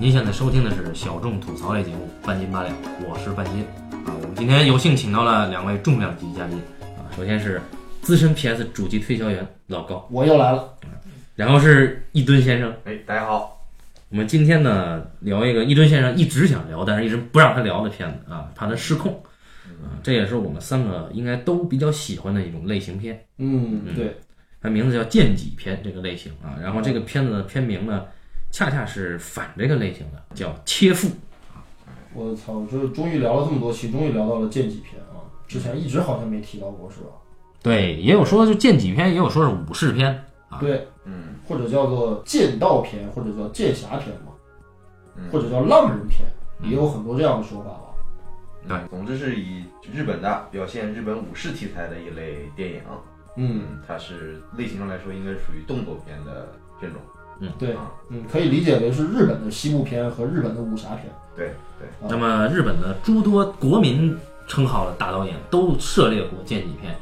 [0.00, 2.74] 您现在收听的是小众吐槽类节目《半斤八两》，
[3.06, 3.62] 我是半斤
[4.06, 4.16] 啊。
[4.22, 6.56] 我们今天有幸请到了两位重量级嘉宾
[6.96, 7.60] 啊，首先是
[8.00, 10.74] 资深 PS 主机推销员老高，我又来了，
[11.34, 12.74] 然后是一吨先生。
[12.84, 13.62] 哎，大家好。
[14.08, 19.22] 我们今天呢聊一个一吨先生一直想聊，但是一直不让他聊的片子啊，怕他失控
[19.66, 20.00] 啊。
[20.02, 23.22] 这也是我们三个应该都比较喜欢的一种类型片。
[23.36, 24.16] 嗯，对，
[24.62, 26.56] 它名字叫剑戟片这个类型啊。
[26.58, 28.06] 然后这个片子的片名呢，
[28.50, 31.08] 恰恰是反这个类型的，叫切腹。
[32.12, 35.22] 我操，这终于聊了这么多期，终于聊到了剑戟片啊！
[35.46, 37.10] 之前一直好像没提到过，是吧？
[37.62, 40.24] 对，也有说就剑戟片，也有说是武士片。
[40.58, 44.32] 对，嗯，或者叫做剑道片，或者叫剑侠片嘛，
[45.16, 46.26] 嗯或者叫浪人片，
[46.68, 47.80] 也有很多这样的说法吧。
[48.66, 52.82] 对总之是以日本的表现日本武士题材的一类电影。
[53.36, 56.96] 嗯，它是类型上来说应该属于动作片的这种。
[57.58, 61.06] 对啊，嗯，可以理解为是日本的西部片和日本的武侠片。
[61.36, 64.16] 对对，那么日本的诸多国民
[64.46, 66.94] 称号的大导演都涉猎过剑戟片，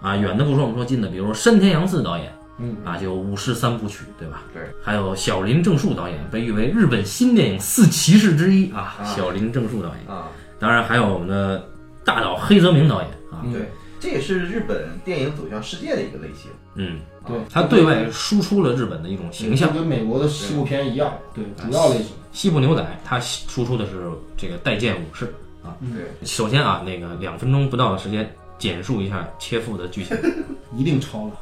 [0.00, 4.42] 啊，远的不说，我们说近的，比如说山田洋次导演嗯，啊，就武士三部曲，对吧？
[4.54, 4.62] 对。
[4.82, 10.16] 还有小林正树导演，被誉为日本新电影四骑士之一啊，啊小林正树导演。
[10.16, 11.66] 啊，当然还有我们的
[12.04, 13.68] 大岛黑泽明导演啊，嗯对，
[13.98, 16.50] 这也是日本电影走向世界的一个类型。
[16.76, 19.80] 嗯，对，他对外输出了日本的一种形象就。
[19.80, 22.06] 跟美国的西部片一样，对，主要类型。
[22.32, 25.26] 西部牛仔，他输出的是这个带剑武士
[25.62, 25.76] 啊。
[25.80, 30.16] 嗯对，首先啊，那个两分钟不到的时间，简述一下切腹的剧情。
[30.76, 31.32] 一定超了。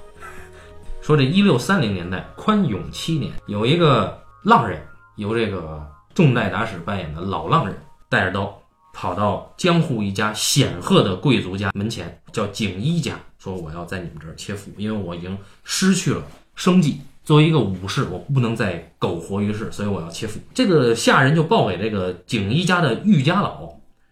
[1.00, 4.82] 说这一六三零年代宽永七年，有一个浪人，
[5.16, 5.82] 由这个
[6.14, 7.74] 重代达史扮演的老浪人，
[8.08, 8.59] 带着刀
[8.92, 16.22] 跑到江户一家显赫的贵族家门前，叫景一家，说我要在你们这儿切腹，因为我已经失去了
[16.54, 17.00] 生计。
[17.22, 20.40] 作为一个武士，我不能再苟活于世，所以我要切腹。
[20.52, 23.68] 这个下人就报给这个景一家的御家老，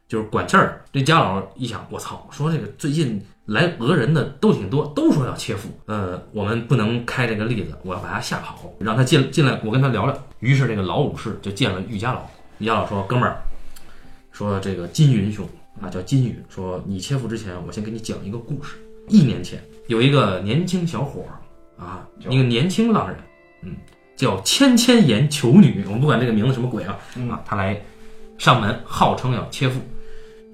[0.06, 0.84] 就是管事儿。
[0.92, 5.68] 这家老一想，我操，说这个最近来讹人的都挺多，都说要切腹。
[5.86, 10.16] 呃，我们不能开这个例子，我要把他吓跑，让他进进来，我跟他聊聊。
[10.38, 12.24] 于是这个老武士就见了御家老，
[12.58, 13.42] 御家老说：“哥们儿，
[14.38, 15.44] 说这个金云兄
[15.82, 18.76] 啊，叫金云，说你切腹之前，我先给你讲一个故事。
[19.08, 21.34] 一年前有一个年轻小伙儿
[21.84, 23.18] 啊，一个年轻浪人，
[23.64, 23.74] 嗯，
[24.14, 27.82] 叫千千岩求女，我们不管这个名字什么鬼啊，嗯啊，他来
[28.38, 29.80] 上门，号称要切腹。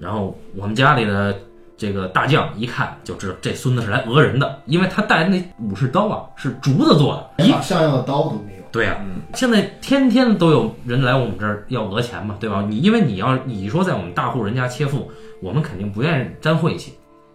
[0.01, 1.39] 然后我们家里的
[1.77, 8.54] 这个大将一看就知道这孙子是来讹人的，因为他带的那武士刀啊是竹子做的，一把像样的刀都没有。
[8.75, 12.67] 对呀、嗯，现在天天都有人来我们这儿要讹钱嘛，对吧？
[12.69, 15.09] 你因为你要你说在我们大户人家切腹，
[15.41, 16.95] 我们肯定不愿意沾晦气，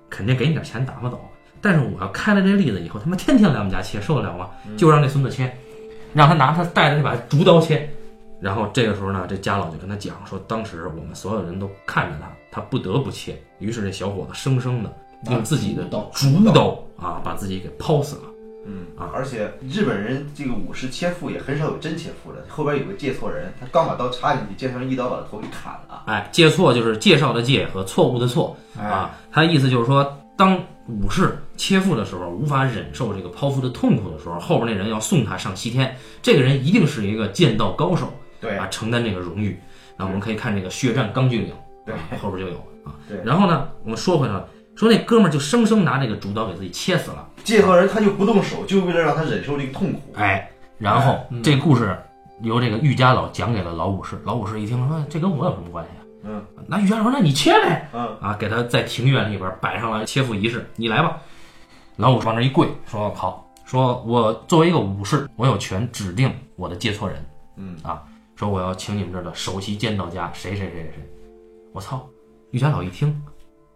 [0.09, 1.17] 肯定给你点钱打发走。
[1.61, 4.49] 但是我要开了这例子以后，他妈天天来我们家切，受得了吗？
[4.75, 5.49] 就让这孙子切，
[6.13, 7.89] 让他拿他带的那把竹刀切。
[8.41, 13.41] 然后这个时候呢，这家老就跟他讲说，当时我们所有人都看着他，他不得不切。
[13.59, 14.93] 于是这小伙子生生的
[15.31, 18.23] 用自己的拿竹竹刀啊，把自己给抛死了。
[18.71, 26.03] 嗯啊而且日本人这个武士切腹也很少有真切腹的，后边有个介错人，他刚把刀插进去，介错人一刀把他头给砍了。
[26.05, 29.17] 哎，介错就是介绍的介和错误的错啊。
[29.31, 39.59] 他的意思就是说，当武士切腹的时候，无法忍受这个剖腹的痛苦的时候，后边那人要送他上西天，这个人一定是一个剑道高手对啊，承担这个荣誉。
[39.97, 41.53] 那我们可以看这个《血战钢锯岭》，
[41.85, 42.95] 对啊后边就有啊。
[43.07, 44.47] 对然后呢，我们说回来了，
[44.79, 47.27] 说那哥们儿就生生拿这个竹刀给自己切死了。
[47.43, 49.99] 介错人他就不动手，就为了让他忍受这个痛苦。
[50.15, 51.99] 哎，然后嗯这故事
[52.43, 55.99] 由这个玉家老讲给了老武士，老武士一听说这跟我有什么关系啊？
[56.23, 61.17] 嗯那玉家老说那你切呗，嗯啊，给他在庭院里边摆上了切腹仪式，你来吧。
[61.97, 67.25] 老武士往那一跪，说好，说我作为一个武士，我有权指定我的接错人，
[67.57, 68.01] 嗯啊，
[68.37, 71.09] 说我要请你们这儿的首席剑道家谁谁谁谁谁。
[71.73, 72.07] 我操！
[72.51, 73.21] 玉家老一听，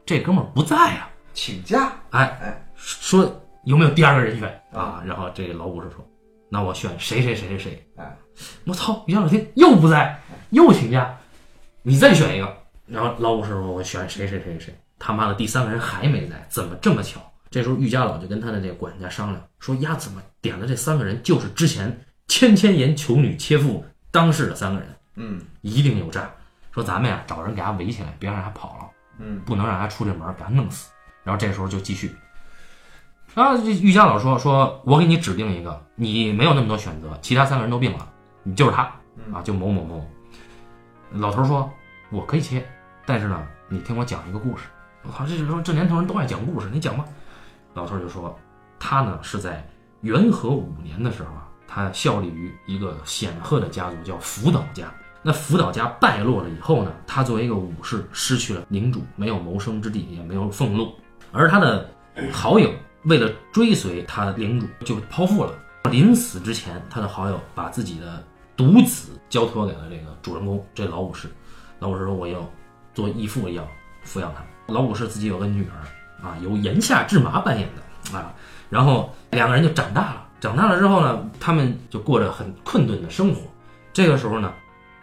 [0.06, 1.94] 这哥们儿不在呀、请假。
[2.12, 3.24] 哎哎，说
[3.64, 5.02] 有没有第二个人选啊？
[5.06, 6.06] 然后这个老武士说，
[6.50, 7.88] 那我选谁谁谁谁谁。
[7.96, 8.18] 哎，
[8.66, 9.04] 我操！
[9.08, 10.20] 于小老听又不在，
[10.50, 11.18] 又请假，
[11.82, 12.58] 你再选一个。
[12.86, 14.78] 然后老武士说，我选谁谁谁谁。
[15.00, 17.22] 他妈的，第三个人还没在，怎么这么巧？
[17.50, 26.30] 这时候玉家老就跟他的那个管家商量，说呀，怎么点的这三个人就是之前千千言求女切腹当事的三个人，嗯一定有诈。
[26.72, 28.90] 说咱们呀找人给他围起来，别让他跑了。
[29.20, 30.92] 嗯不能让他出这门，把他弄死。
[31.24, 32.16] 然后这时候就继续。
[33.36, 38.08] 啊，这玉家老说说，我给你指定一个，你没有那么多选择，其他三个人都病了，
[38.44, 38.84] 你就是他
[39.34, 40.06] 啊，就某某某。
[41.14, 41.72] 老头说，
[42.12, 42.64] 我可以切，
[43.06, 44.66] 但是呢，你听我讲一个故事。
[45.04, 47.06] 我靠，这就说这年头人都爱讲故事，你讲吧。
[47.74, 48.38] 老头就说，
[48.80, 49.68] 他呢是在
[50.02, 54.94] 元和五年的时候啊，他效力于一个显赫的家族，叫福岛家。
[55.24, 60.94] 那福岛家败落了以后呢，他作为一个武士，失去了领主，没有谋生之地，也没有俸禄。
[61.32, 61.90] 而他的
[62.32, 62.70] 好友
[63.06, 65.54] 为了追随他领主，就剖腹了。
[65.90, 68.22] 临死之前，他的好友把自己的
[68.56, 71.28] 独子交托给了这个主人公，这老武士。
[71.80, 72.40] 老武士说：“我要
[72.94, 73.66] 做义父一样
[74.06, 74.44] 抚养他。”
[74.74, 78.34] 老武士自己有个女儿啊，由岩下智麻扮演的啊。
[78.70, 80.28] 然后两个人就长大了。
[80.40, 83.42] 长大了之后呢，他们就过着很困顿的生活。
[83.92, 84.54] 这个时候呢，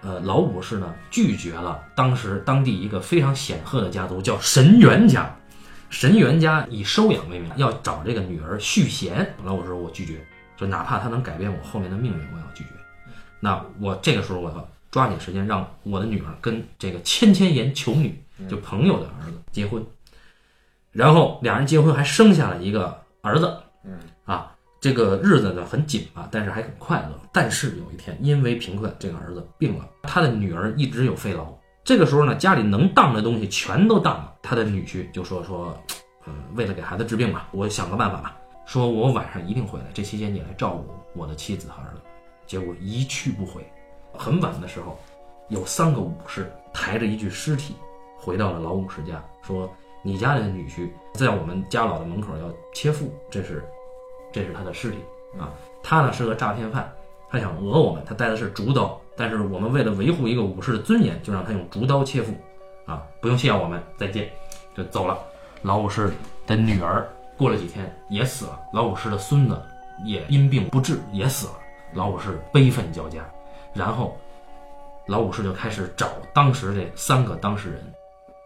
[0.02, 5.36] 呃，老武士呢拒绝了当时当地一个非常显赫的家族，叫神原家。
[5.90, 9.34] 神原家以收养为名，要找这个女儿续弦。
[9.44, 10.24] 老武士说：“我拒绝。”
[10.56, 12.70] 就哪怕他能改变我后面的命运，我也要拒绝。
[13.40, 19.84] 那我这个时候我要抓紧时间让我的女儿跟这个千千岩求女，就朋友的儿子结婚，
[20.92, 23.58] 然后两人结婚还生下了一个儿子。
[24.80, 27.20] 这个日子呢很紧吧，但是还很快乐。
[27.30, 31.46] 但是有一天因为贫困，这个儿子病了，他的女儿一直有肺痨。
[31.84, 34.34] 这个时候呢，家里能当的东西全都当了。
[34.42, 35.78] 他的女婿就说说，
[36.26, 38.36] 嗯，为了给孩子治病吧，我想个办法吧。
[38.64, 42.00] 说我晚上一定回来，这期间你来照顾我的妻子和儿子。
[42.46, 43.62] 结果一去不回，
[44.14, 44.98] 很晚的时候，
[45.48, 47.74] 有三个武士抬着一具尸体
[48.18, 49.70] 回到了老武士家，说
[50.02, 53.64] 你家的女婿在我们家老的门口要切腹，这是，
[54.32, 54.98] 这是他的尸体
[55.38, 55.52] 啊。
[55.82, 56.90] 他呢是个诈骗犯，
[57.30, 62.32] 他想讹我们，他带的是竹刀，但是我们为了维护一个武士的尊严，就让他用竹刀切腹，
[62.86, 64.30] 啊，不用谢我们，再见，
[64.76, 65.18] 就走了。
[65.62, 66.12] 老武士
[66.46, 67.08] 的女儿。
[67.36, 69.58] 过了几天也死了，老武士的孙子
[70.04, 71.54] 也因病不治也死了，
[71.94, 73.24] 老武士悲愤交加，
[73.72, 74.14] 然后
[75.06, 77.94] 老武士就开始找当时这三个当事人，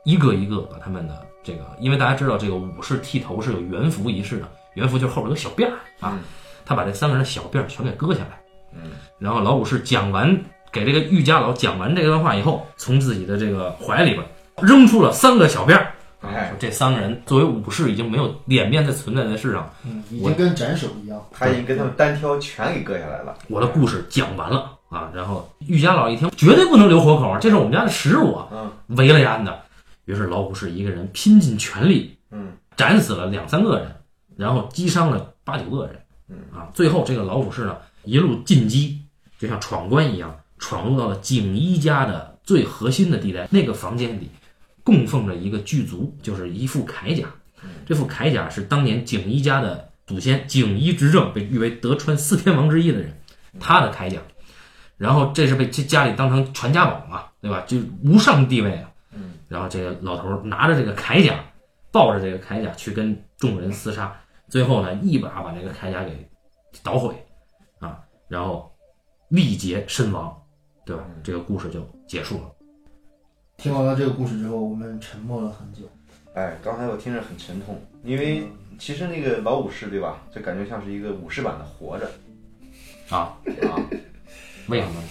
[0.05, 6.19] 一个一个把他们的这个，因为大家知道这个武士剃头是有元服仪式的，元服就后边有个小辫儿啊，
[6.65, 8.41] 他把这三个人的小辫儿全给割下来，
[8.75, 14.25] 嗯，然后老武士讲完给这个玉家老讲完这段话以后，从自己的这个怀里边
[14.61, 15.93] 扔出了三个小辫儿。
[16.26, 21.23] 哎，这三个人作为武士已经没有脸面再存在在世上，嗯，已经跟斩首一样。
[21.31, 23.37] 他已经跟他们单挑全给割下来了。
[23.49, 29.61] 我的故事讲完了啊，然后玉家老一听，绝对不能留活口，这是我们家的食物啊，嗯围了安的。
[30.06, 33.94] 于是老武士一个人拼尽全力，嗯斩死了两三个人，
[34.37, 39.03] 然后击伤了八九个人，嗯啊，最后这个老武士呢一路进击，
[39.39, 44.29] 就像闯关一样，闯入到了景一家的最核心的地带，那个房间里。
[44.87, 47.27] 供奉着一个巨足，就是一副铠甲。
[47.87, 53.19] 这副铠甲是当年景一家的祖先景一执政，被誉为德川四天王之一的人，
[53.59, 54.19] 他的铠甲。
[54.99, 57.65] 然后这是被这家里当成传家宝嘛，对吧？
[57.67, 58.91] 就无上地位啊。
[59.15, 59.33] 嗯。
[59.49, 61.43] 然后这个老头拿着这个铠甲，
[61.91, 64.15] 抱着这个铠甲去跟众人厮杀，
[64.55, 66.12] 最后呢一把把这个铠甲给
[66.81, 67.12] 捣毁，
[67.81, 67.99] 啊，
[68.29, 68.73] 然后
[69.27, 70.33] 力竭身亡，
[70.87, 71.03] 对吧？
[71.25, 72.53] 这个故事就结束了。
[73.56, 75.91] 听完了这个故事之后，我们沉默了很久。
[76.37, 78.47] 哎，刚才我听着很沉痛，因为
[78.79, 82.09] 其实那个老武士对吧，就感觉像是一个武士版的活着
[83.11, 83.37] 啊
[83.69, 83.75] 啊，
[84.69, 85.03] 为什么？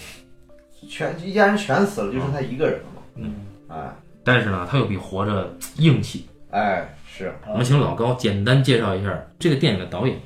[0.87, 3.01] 全一家人全死了，就剩他一个人了嘛。
[3.15, 3.35] 嗯，
[3.67, 3.93] 哎
[4.23, 6.29] 但是呢，他又比活着硬气。
[6.51, 10.19] 哎是，我们请老高简单介绍一下这个电影的导演。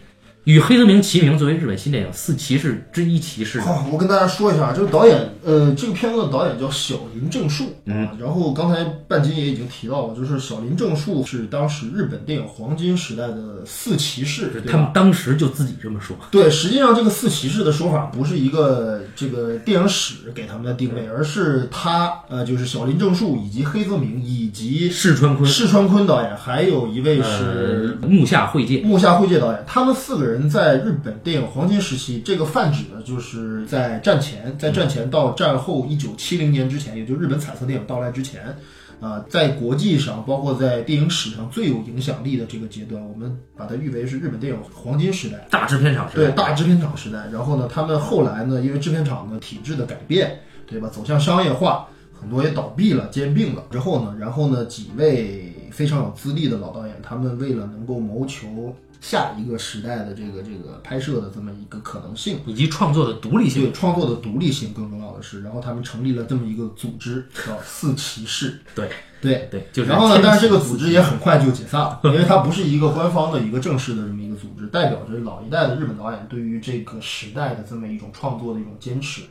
[0.48, 3.60] 与黑泽明齐名，作为日本新电影《四骑士》之一骑士。
[3.60, 7.66] 好，我跟大家说一下，这个导演，呃，这个片子的导演叫小林正树。
[7.84, 16.16] 嗯，然后刚才半斤也已经提到了，就是小林正树是当时日本电影黄金时代的四骑士，他们当时就自己这么说。
[16.32, 28.82] 对，实际上这个四骑士的说法不是一个这个电影史给他们的定位，而是他呃，就是小林正树以及黑泽明以及世川昆，世川昆导演，还有一位是呃木下惠介。
[28.86, 38.54] 木下惠介导演，他们四个人在日本电影黄金时期，这个泛指的就是在战前，在战前到战后一九七零年之前，也就日本彩色电影到来之前，
[39.00, 45.48] 啊、在国际上，包括在电影史上最有影响力的这个阶段，我们把它誉为是日本电影黄金时代。
[45.50, 53.64] 大制片厂时代对大制片厂时代，然后呢，他们后来呢，因为制片厂的体制的改变，对吧，走向商业化，很多也倒闭了、兼并了。
[53.72, 58.76] 之后呢，然后呢，几位非常有资历的老导演，他们为了能够谋求
[59.08, 63.64] 下一个时代的这个这个拍摄的这么一个可能性，以及创作的独立性。
[63.64, 68.60] 对创作的独立性更重要的是，然后他们成立了这么一个组织，叫四骑士。
[68.76, 68.90] 对
[69.22, 69.90] 对，对，就是。
[69.90, 79.22] 然后呢，但是这个组织也很快就解散了， 因为它不是一个官方的一个正式的这么一个组织，代表着老一代的日本导演对于这个时代的这么一种创作的一种坚持。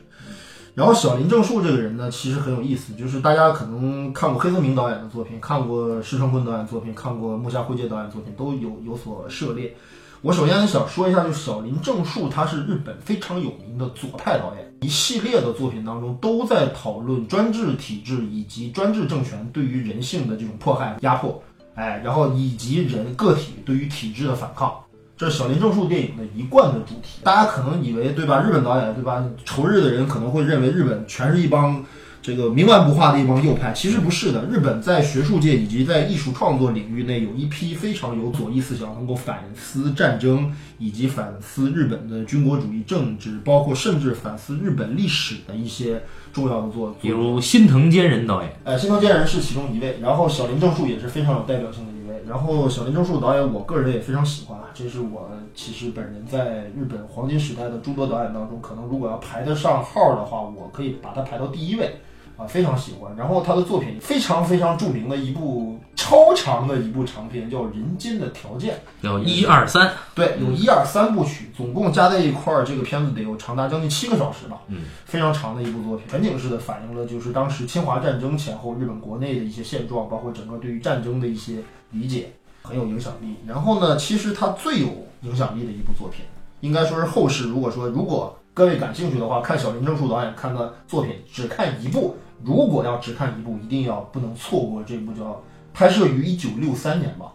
[0.77, 9.75] 然后小林正树这个人呢，其实很有意思，就是大家可能看过黑泽明导演的作品，看过石川昆导演作品，看过木下惠介导演作品，都有有所涉猎。
[10.21, 21.41] 我首先想说一下，就是小林正树，他是日本非常有名的左派导演，一系列的作品当中都在讨论专制体制以及专制政权对于人性的这种迫害、压迫，
[21.73, 24.71] 哎，然后以及人个体对于体制的反抗。
[25.17, 27.21] 这是小林正树电影的一贯的主题。
[27.23, 28.43] 大家可能以为，对吧？
[28.43, 29.25] 日本导演，对吧？
[29.43, 31.83] 仇日的人可能会认为日本全是一帮
[32.21, 34.45] 这个冥顽不化的一帮右派，其实不是的。
[34.45, 51.96] 日本在学术界以及在艺术创作领域内，有一批非常有左翼思想，能够反思战争以及反思日本的军国主义政治，包括甚至反思日本历史的一些重要的作比如新藤坚人导演，呃，新藤健人是其中一位，然后小林正树也是非常有代表性的。
[52.27, 61.99] 然后小林正树导演，我个人也非常喜欢啊，这是我其实本人在日本黄金时代的诸多导演当中，可能如果要排得上号的话，我可以把他排到第一位
[62.37, 63.15] 啊，非常喜欢。
[63.15, 83.35] 然后他的作品非常非常著名的一部超长的一部长片叫《人间的条件》，有一二三，对，有一二三部曲，总共加在一块儿，这个片子得有长达将近七个小时吧，嗯，非常长的一部作品，全景式的反映了就是当时侵华战争前后日本国内的一些现状，包括整个对于战争的一些理解，很有影响力。
[83.45, 84.87] 然后呢，其实他最有
[85.21, 86.25] 影响力的一部作品，
[86.61, 95.41] 应该说是后世如果说如果各位感兴趣的话，看小林正树导演看的作品，只看一部，如果要只看一部，一定要不能错过这部叫
[95.73, 97.33] 拍摄于一九六三年吧。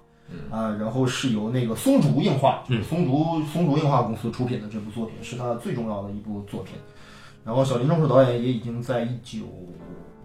[0.50, 6.74] 啊，然后是由那个松竹映画，就是松竹松竹映画公司出品的这部作品，是他最重要的一部作品。
[7.44, 9.40] 然后小林正树导演也已经在一九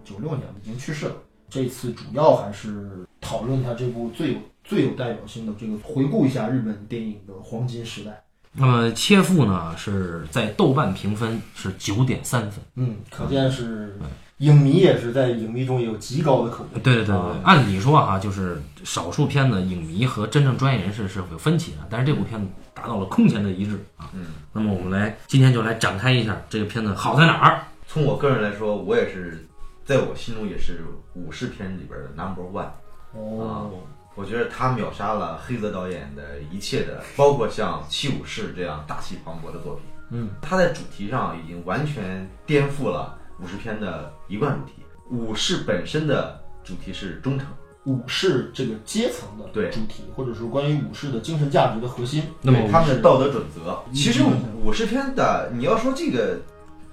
[0.04, 1.14] 九六年已经去世了。
[1.48, 8.22] 这次主要还是讨论他这部最有最有代表性的这个，回顾一下日本电影的黄金时代。
[8.52, 12.64] 那么切腹呢是在豆瓣评分是九点三分。
[12.74, 13.96] 嗯，可见是
[14.38, 16.80] 影迷也是在影迷中有极高的口碑。
[16.80, 24.10] 对对对啊对，按理说哈，就是少数片子影迷和真正专业人士是有分歧的，但是这部片子达到了空前的一致啊。
[24.14, 27.62] 嗯，那么我们来今天就来展开一下这个片子好在哪儿。
[27.86, 29.46] 从我个人来说，我也是
[29.88, 32.68] 在我心中也是武士片里边的 number one。
[33.14, 33.70] 哦，
[34.14, 39.84] 我觉得他秒杀了黑泽导演的一切的，包括像《七武士》这样大气磅礴的作品。
[40.10, 44.72] 嗯，他在主题上已经完全颠覆了武士片的一贯主题。
[45.10, 47.48] 武士本身的主题是忠诚，
[47.86, 52.24] 武士这个阶层的对主题，或者说关于武士的精神价值的核心。
[52.42, 53.70] 那么他们的道德准则。
[53.86, 54.22] 嗯其实
[54.62, 56.38] 武士片的，你要说这个，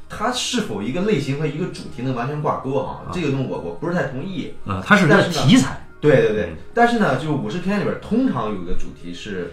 [0.08, 3.02] 它是否一个类型和一个主题能完全挂钩啊？
[3.12, 4.54] 这个东西我我不是太同意。
[4.66, 9.52] 呃，它是个但是呢题材，对对对，但是呢，就是武士片里边通常有一个主题是，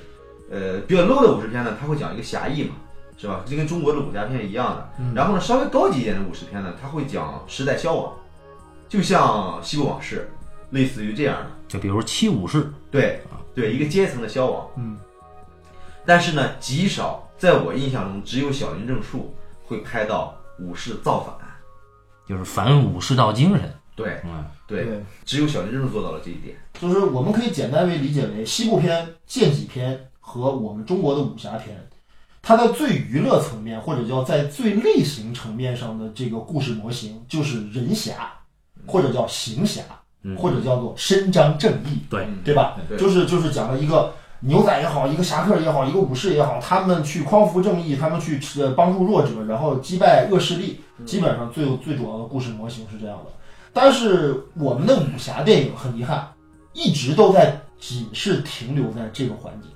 [0.50, 2.74] 呃，比较 low 的武士片呢，它会讲一个侠义嘛，
[3.16, 3.42] 是吧？
[3.46, 4.90] 就跟中国的武侠片一样的。
[4.98, 8.12] 嗯然后呢，稍微高级一点的武士片呢，它会讲时代消亡，
[8.88, 10.28] 就像《西部往事》，
[10.74, 11.46] 类似于这样的。
[11.68, 13.22] 就比如七武士，对
[13.54, 14.68] 对，一个阶层的消亡。
[14.76, 14.98] 嗯，
[16.04, 21.34] 但是呢，极少，在我印象中，只有小林正树会拍到武士造反。
[22.28, 23.74] 就是反武士道精神。
[23.94, 26.56] 对嗯，对，只有小林正树做到了这一点。
[26.80, 31.76] 就是我们可以简单为理解为西部片、剑戟片和我们中国的武侠片，
[32.40, 38.32] 它的最娱乐层面或者叫在最类型层面上的这个故事模型，就是人侠，
[38.86, 39.82] 或者叫行侠，
[40.22, 42.78] 嗯或者叫做伸张正义，对，嗯对吧？
[42.88, 44.14] 对就是就是讲了一个
[44.44, 53.30] 牛仔也好，一个侠客也好，一个武士也好，他们去匡扶正义，他们去呃帮助弱者，然后击败恶势力，基本上最最主要的故事模型是这样的。
[53.72, 56.28] 但是我们的武侠电影很遗憾，
[56.72, 59.68] 一直都在仅是停留在这个环节。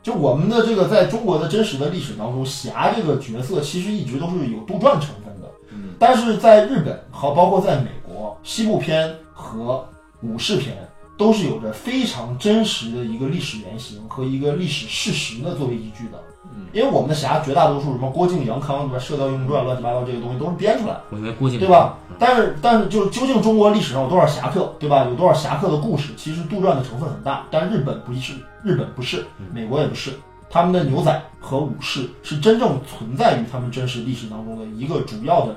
[0.00, 5.50] 就我们的这个在中国的真实的历史当中，侠这个角色其实一直都是有杜撰成分的。
[5.70, 9.84] 嗯，但是在日本和包括在美国，西部片和
[10.22, 10.76] 武士片
[11.16, 16.22] 都是有着非常真实的一个历史原型和一个历史事实的作为依据的。
[16.56, 21.04] 嗯，因为我们的侠绝大多数什么郭靖、杨康对吧，《射雕英雄传》乱七八糟这些东西都是编出来的。
[21.10, 21.96] 我觉得郭靖对吧？
[22.18, 25.04] 但是但是就究竟中国历史上有多少侠客，对吧？
[25.04, 27.46] 有多少侠客的故事，其实杜撰的成分很大。
[27.50, 30.12] 但日本不是，日本不是，美国也不是，
[30.50, 35.56] 他们的牛仔和武士是真正存在于他们真实历史当中的一个主要的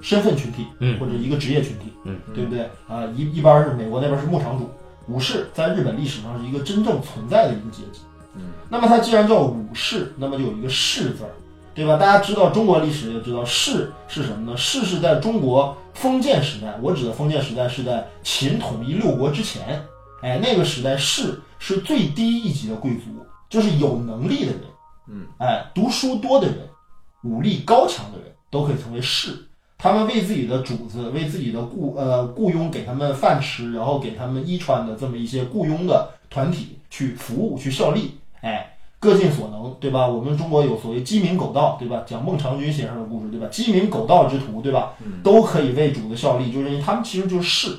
[0.00, 2.62] 身份群体，嗯或者一个职业群体，嗯，对不对？
[2.88, 4.70] 啊，一一般是美国那边是牧场主，
[5.08, 8.00] 武士在日本历史上是一个真正存在的一个阶级。
[8.34, 11.30] 嗯，那么它既然叫武士，那么就有一个士字儿，
[11.74, 11.96] 对吧？
[11.96, 14.56] 大家知道中国历史也知道士是什么呢？
[14.56, 19.84] 士是在中国封建时代，我指的封建时代是在秦统一六国之前，
[20.22, 23.02] 哎，那个时代士是最低一级的贵族，
[23.48, 24.60] 就是有能力的人，
[25.08, 26.56] 嗯，哎，读书多的人，
[27.24, 29.36] 武力高强的人都可以成为士。
[29.82, 38.10] 他们为自己的主子、为自己的雇呃雇佣给他们饭吃，然后给他们衣穿的这么一些雇佣的团体去服务、去效力，
[38.42, 40.06] 哎，各尽所能，对吧？
[40.06, 42.04] 我们中国有所谓鸡鸣狗盗，对吧？
[42.06, 43.48] 讲孟尝君先生的故事，对吧？
[43.50, 44.92] 鸡鸣狗盗之徒，对吧？
[45.22, 47.74] 都可以为主子效力，就因为他们其实就是士。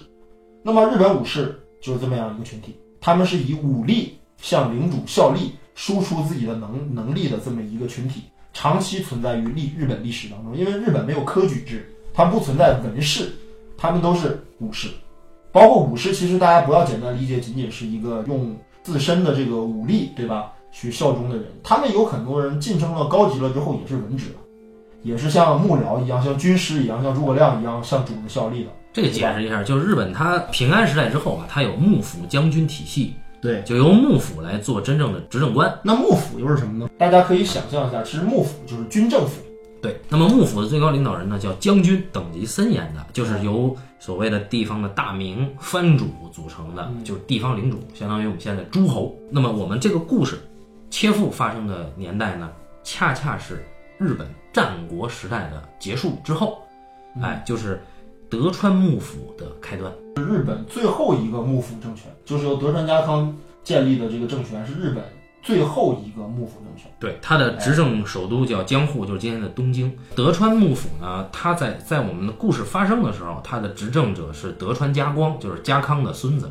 [0.64, 10.56] 那么日本武士就是这么样一个群体，他们是以武力向领主效力，输出自己的能能力的这么一个群体，长期存在于历日本历史当中。
[10.56, 13.32] 因为日本没有科举制，它不存在文士，
[13.78, 14.88] 他们都是武士。
[15.52, 20.54] 包括武士，其实大家不要简单理解，仅仅是一个用自身的这个武力，对吧？
[20.74, 24.28] 去效忠的人，他们有很多人晋升了高级了之后也是文职，
[25.04, 28.70] 也是像幕僚一样，像军师一样，像诸葛亮一样向主子效力的。
[28.94, 35.74] 这个解释一下，就是日本它平安时代之后啊，它有幕府将军体系，对，就由幕府来做真正的执政官。
[35.84, 36.90] 那幕府又是什么呢？
[36.98, 39.42] 大家可以想象一下，其实幕府就是军政府。
[39.82, 49.18] 对，那么幕府的最高领导人呢，叫将军，等级森严的，就是由所谓的地方的大名藩主组成的，就是地方领主，相当于我们现在的诸侯。
[49.32, 50.40] 那么我们这个故事
[50.92, 52.52] 切腹发生的年代呢，
[52.84, 53.66] 恰恰是
[53.98, 56.62] 日本战国时代的结束之后，
[57.20, 57.82] 哎，就是
[58.32, 59.92] 德川幕府的开端。
[60.16, 65.04] 日本最后一个幕府政权，就是由德川家康建立的这个政权，是日本
[65.44, 66.90] 最后一个幕府政权。
[66.98, 69.94] 对，他的执政首都叫江户，就是今天的东京。
[70.16, 76.50] 德川幕府呢，它在在我们的故事发生的时候，它的执政者是德川家光，就是家康的孙子。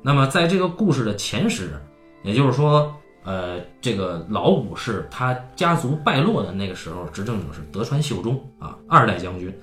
[0.00, 1.78] 那么在这个故事的前十，
[2.22, 2.90] 也就是说，
[3.24, 9.54] 呃，这个老武士他家族败落的那个时候，执政者是德川秀忠啊，二代将军。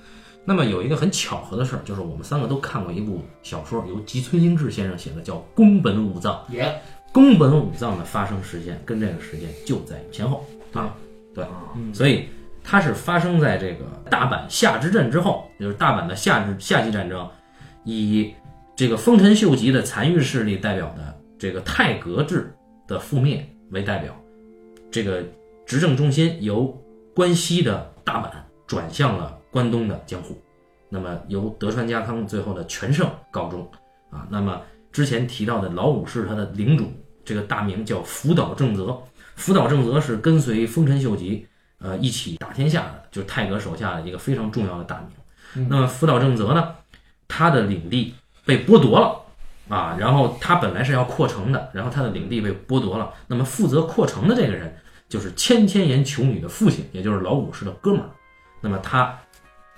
[0.46, 6.34] 那么有一个很巧合的事儿，就是我们三个都看过一部小说，由吉村英治先生写的，叫《宫本武藏》。
[6.52, 6.72] 也
[7.12, 10.94] 宫本武藏的发生时间跟这个时间就在前后啊，
[11.34, 11.44] 对，
[11.92, 12.28] 所以
[12.62, 17.28] 它是发生在这个大阪夏之阵之后，就是大阪的夏之夏季战争，
[17.84, 18.32] 以
[18.76, 22.54] 这个丰臣秀吉的残余势力代表的这个太阁制
[22.86, 24.14] 的覆灭为代表，
[24.90, 25.24] 这个
[25.64, 26.66] 执政中心由
[27.14, 28.30] 关西的大阪
[28.66, 30.38] 转向了关东的江户，
[30.90, 33.66] 那么由德川家康最后的全胜告终
[34.10, 34.60] 啊，那么
[34.92, 36.92] 之前提到的老武士他的领主。
[37.24, 39.02] 这个大名叫福岛正则，
[39.34, 41.46] 福岛正则是跟随丰臣秀吉，
[41.78, 45.68] 呃，一起打天下的，就是泰阁手下的一个非常重要的大名。
[45.70, 46.74] 那么福岛正则呢，
[47.26, 48.14] 他的领地
[48.44, 53.12] 被剥夺了啊，然后他本来是要扩城的，然后他的领地被剥夺了。
[53.26, 54.76] 那么负责扩城的这个人
[55.08, 58.10] 就是千千岩求女的父亲，也就是老武士的哥们儿。
[58.60, 59.18] 那么他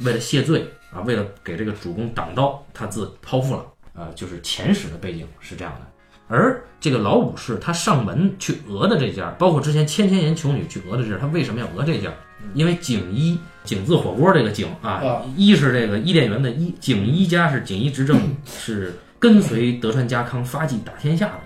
[0.00, 3.64] 为了谢罪啊，为了给这个主公挡刀，他自剖腹了。
[3.94, 5.87] 呃，就是前史的背景是这样的。
[6.28, 12.12] 而这个老武士他上门去讹的这家，包括之前千千岩求女去讹的这家，他为什么要讹这家？
[12.54, 21.40] 因为景一景字火锅这个景啊，一是这个伊甸园的伊，景一家是锦衣执政， 是跟随德川家康发迹打天下的。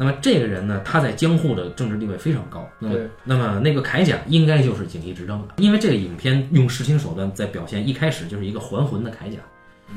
[0.00, 2.64] 那么这个人呢，他在江户的政治地位非常高。
[2.78, 9.38] 那么那么那个铠甲应该就是景一执政的，因为这个影片用视听手段在表现，一开始就是一个还魂的铠甲，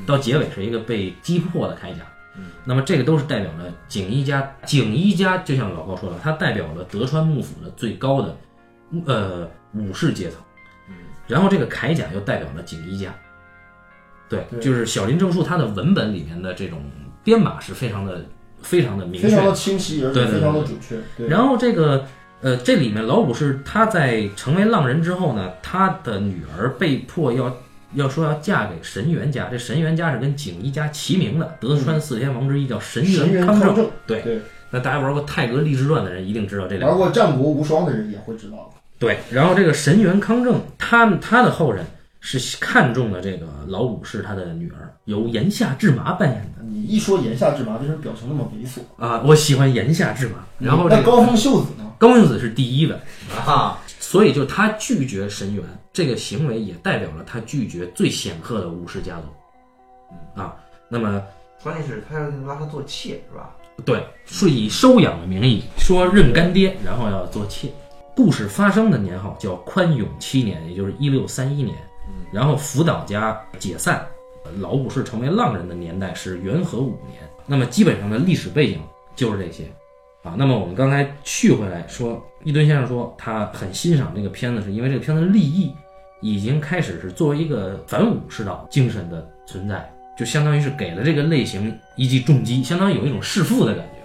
[0.04, 2.02] 到结尾是一个被击破的铠甲。
[2.64, 8.36] 那么这个都是代表了景一家，景一家就像老高说的，它代表了德川幕府的最高的，
[9.06, 10.40] 呃武士阶层。
[11.28, 13.14] 然后这个铠甲又代表了景一家。
[14.28, 16.82] 对，就是小林正树他的文本里面的这种
[17.22, 18.24] 编码是非常的、
[18.62, 20.96] 非常的明确、非常的清晰，而且非常的准确。
[21.16, 21.28] 对。
[21.28, 22.06] 然后这个
[22.40, 27.54] 呃，这里面老武士他在成为浪人之后呢，他的女儿被迫要。
[27.94, 33.86] 要说要嫁给神元家，这神元家是跟景一家齐名的，德川四天王之一，叫神元康正。
[34.06, 36.88] 对对，那大家玩过《泰格立志传》的人一定知道这两。
[36.88, 38.72] 玩过《战国无双》的人也会知道。
[38.98, 41.84] 对，然后这个神元康正，他他的后人
[42.24, 46.62] 是看中了这个老武士他的女儿，由岩下志麻扮演的。
[46.62, 49.20] 你一说岩下志麻，为什么表情那么猥琐啊！
[49.26, 50.34] 我喜欢岩下志麻。
[50.58, 51.92] 然后那高峰秀子呢？
[51.98, 53.00] 高峰秀子是第一的
[53.44, 53.76] 啊。
[53.98, 60.54] 所以，就他拒绝神原这个行为，也代表了他拒绝最显赫的武士家族，啊，
[60.88, 61.20] 那么
[61.62, 63.50] 关键是他要拉他做妾，是吧？
[63.84, 67.68] 对，是以收养的名义说认干爹，然后要做妾。
[68.14, 71.76] 故事发生的年号叫宽永七年，也就是一六三一年。
[72.32, 74.04] 然后福岛家解散，
[74.58, 77.20] 老武士成为浪人的年代是元和五年。
[77.46, 78.80] 那么基本上的历史背景
[79.14, 79.64] 就是这些。
[80.22, 85.74] 啊，那么我们刚才续回来说，伊顿先生说他很欣赏这个片子，是因为这个片子的立意
[86.20, 93.98] 已经开始是作为一个反武士道精神的存在，就相当于是给了这个类型一记重击，相当于有一种弑父的感觉。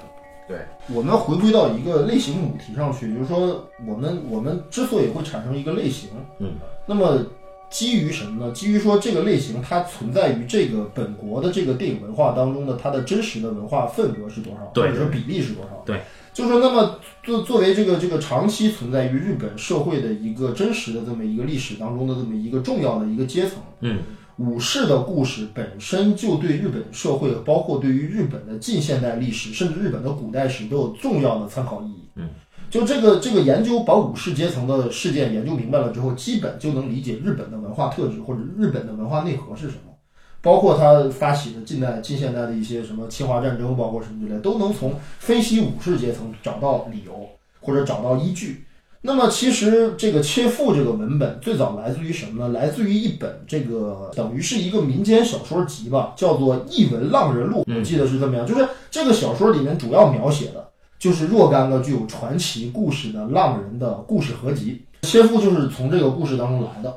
[0.48, 0.58] 对，
[0.94, 6.10] 我们回归到一个类型母题上去，就是说我们我们之所以会产生一个类型，
[6.40, 6.54] 嗯，
[6.86, 7.24] 那么。
[7.70, 8.52] 基于什么呢？
[8.54, 15.84] 基于说这个类型它存在于这个本国的这个电影文化当中的它的真实的文化份额是多少，或者说比例是多少？
[15.86, 16.02] 对，
[16.34, 24.00] 就是说，那么作作为这个这个长期存在于日本社会的一个真实的这么一个历史当中的这么一个重要的一个阶层，嗯，
[24.38, 32.04] 武士的故事本身就对日本社会，包括对于日本的近现代历史，甚至日本的古代史都有重要的参考意义。
[32.16, 32.30] 嗯，
[32.70, 39.94] 就这个这个研究把武士阶层的事件研究明白了之后，基本就能理解日本的文化特质或者日本的文化内核是什么。
[40.40, 47.28] 包括他发起的近代、近现代的一些什么侵华战争，包括什么之类，都能从分析武士阶层找到理由
[47.60, 48.64] 或者找到依据。
[49.02, 52.54] 那么，其实这个切腹这个文本最早来自于什么呢？
[52.54, 58.46] 来自于一本这个等于是一个民间小说集吧，叫做《译文浪人录》，我记得是这么样。
[58.46, 60.67] 就是这个小说里面主要描写的
[61.00, 64.84] 就是若干个具有传奇故事的浪人的故事合集。
[65.04, 66.90] 切腹就是从这个故事当中来的。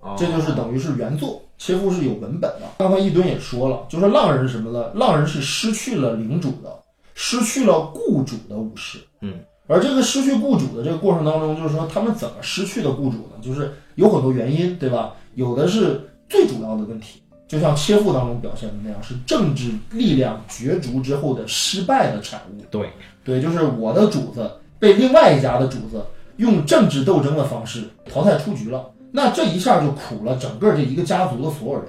[0.00, 2.62] 哦这就是等于是原作，切腹是有文本的。
[2.78, 4.90] 刚才一吨也说了，就是浪人是什么呢？
[4.94, 6.74] 浪人是失去了领主的，
[7.14, 8.98] 失去了雇主的武士。
[9.20, 9.34] 嗯，
[9.66, 13.36] 而这个失去雇主的这个过程当中，就是说他们怎么失去的雇主呢？
[13.42, 15.14] 就是有很多原因，对吧？
[15.34, 22.64] 有的是最主要的问题，就像切腹当中表现的那样，是政治力量角逐之后的失败的产物。
[22.70, 22.88] 对，
[23.24, 26.04] 对，就是我的主子被另外一家的主子
[26.36, 31.84] 用政治斗争的方式淘汰出局了，那这一下就苦了整个这一个家族的所有人，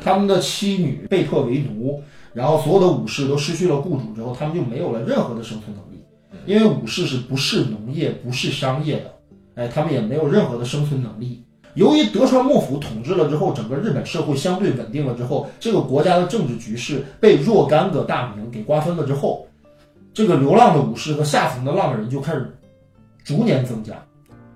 [0.00, 6.04] 他们的妻女被迫为奴，然后所有的武士都失去了雇主之后，他们就没有了任何的生存能力，
[6.46, 9.12] 因为武士是不是农业、不是商业的，
[9.56, 11.42] 哎，他们也没有任何的生存能力。
[11.74, 19.45] 由于德川幕府统治了之后，整个日本社会相对稳定了之后，这个国家的政治局势被若干个大名给瓜分了之后，
[20.16, 22.50] 这个流浪的武士和下层的浪人就开始
[23.22, 23.92] 逐年增加，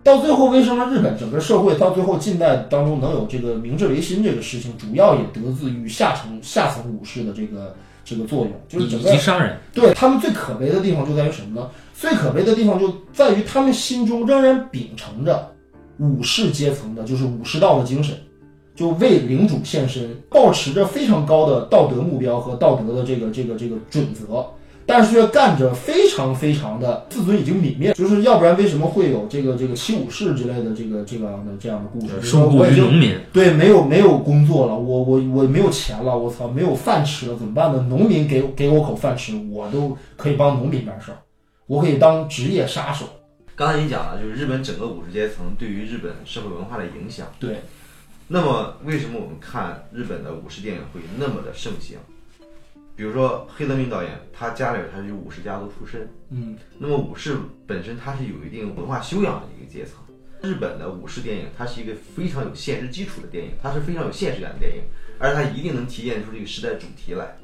[0.03, 11.69] 到最后，为什么日本整个社会到最后近代当中能有这个明治维新这个事情，主要也得自于下层下层武士的这个这个作用，就是整以个及商人，对他们最可悲的地方就在于什么呢？
[11.93, 15.47] 最可悲的地方就在于他们心中仍然秉承着
[15.99, 18.17] 武士阶层的，就是武士道的精神，
[18.75, 24.43] 就为领主献身，保持着非常高的道德目标和道德的这个这个这个准则，
[24.91, 32.09] 但是却干着非常非常的自尊已经泯灭，就是要不然为什么会有这个这个七武士之类的这个这个样的这样的故事？
[32.09, 37.87] 就是说受雇我已经于农民，对，没有没有工作了，我我我没有钱了，我操，没有饭吃了，怎么办呢？
[37.89, 41.19] 农民给给我口饭吃，我都可以帮农民办事儿，
[41.69, 43.07] 我可以当职业杀手。
[43.55, 47.29] 刚才您讲了，就是日本整个武士阶层对于日本社会文化的影响。
[47.39, 47.61] 对，
[48.27, 51.99] 那么为什么我们看日本的武士电影会那么的盛行？
[53.01, 57.35] 比如说黑泽明导演，他家里边他是武士家族出身，嗯，那么武士
[57.67, 59.95] 本身他是有一定文化修养的一个阶层。
[60.43, 64.83] 日本的武士电影，它是一个非常有现实基础的电影，它是非常有现实感的电影，
[65.19, 67.39] 而它一定能体现出这个时代主题来。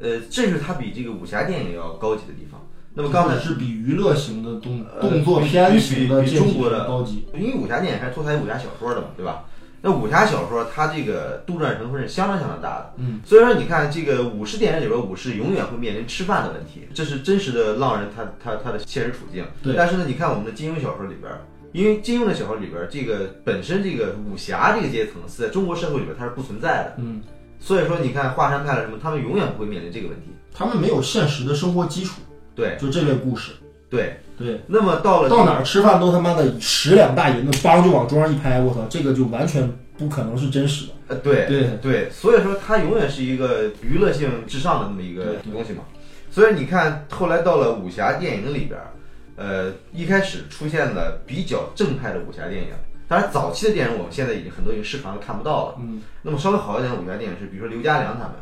[0.00, 2.60] 呃，这是它比这个武侠电影要高级的地方。
[2.92, 7.24] 那么刚才是比娱乐型的动呃动作片型的比中国的高级。
[7.34, 9.44] 因为武侠电影还是脱胎于武侠小说的嘛，对吧？
[9.86, 19.44] 那武侠小说它这个杜撰成分是相当相当大的，嗯，所以说你看这个武士电影里边，武士永远会面临吃饭的问题，这是真实的浪人他他他的现实处境。
[19.62, 21.32] 对但是呢，你看我们的金庸小说里边，
[21.72, 27.22] 因为金庸的小说里边，这个本身这个武侠这个阶层是在中国社会里边它是不存在的，嗯，
[27.60, 30.30] 所以说你看华山派了什么，他们永远不会面临这个问题。
[30.52, 32.20] 他们没有现实的生活基础，
[32.54, 33.52] 对就这类故事。
[33.88, 40.92] 对，对，那么到了到哪儿吃饭都他妈的十两大银子，梆就往桌上一拍，我操，这个就完全不可能是真实的。
[41.08, 45.84] 呃，对对对，所以说它永远是一个娱乐性至上的那么一个东西嘛。
[46.30, 48.92] 所以你看，后来到了武侠电影里边儿，
[49.36, 52.68] 呃，一开始出现了比较正派的武侠电影。
[53.08, 55.76] 当然，早期的电影我们现在已经很多已经市场上看不到了。
[55.78, 58.32] 嗯，那么稍微好一点的武侠电影是，比如说刘家良他们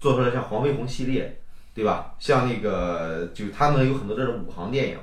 [0.00, 1.38] 做出来像黄飞鸿系列，
[1.74, 2.14] 对吧？
[2.18, 4.96] 像那个就他们有很多这种武行电影，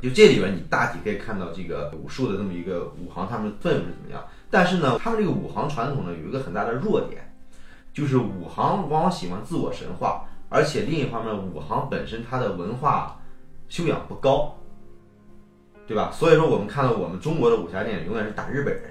[0.00, 4.22] 就这里边你大体可以看到这个武术的这么一个武行他们的氛围是怎么样。
[4.50, 7.34] 但是呢，他们这个武行传统呢有一个很大的弱点，
[7.92, 13.20] 就是武行往往喜欢自我神话，而且另一方面，武行本身它的文化
[13.68, 14.56] 修养不高，
[15.86, 16.10] 对吧？
[16.12, 18.84] 所以说我们看到我们中国的武侠电影永远是打日本人，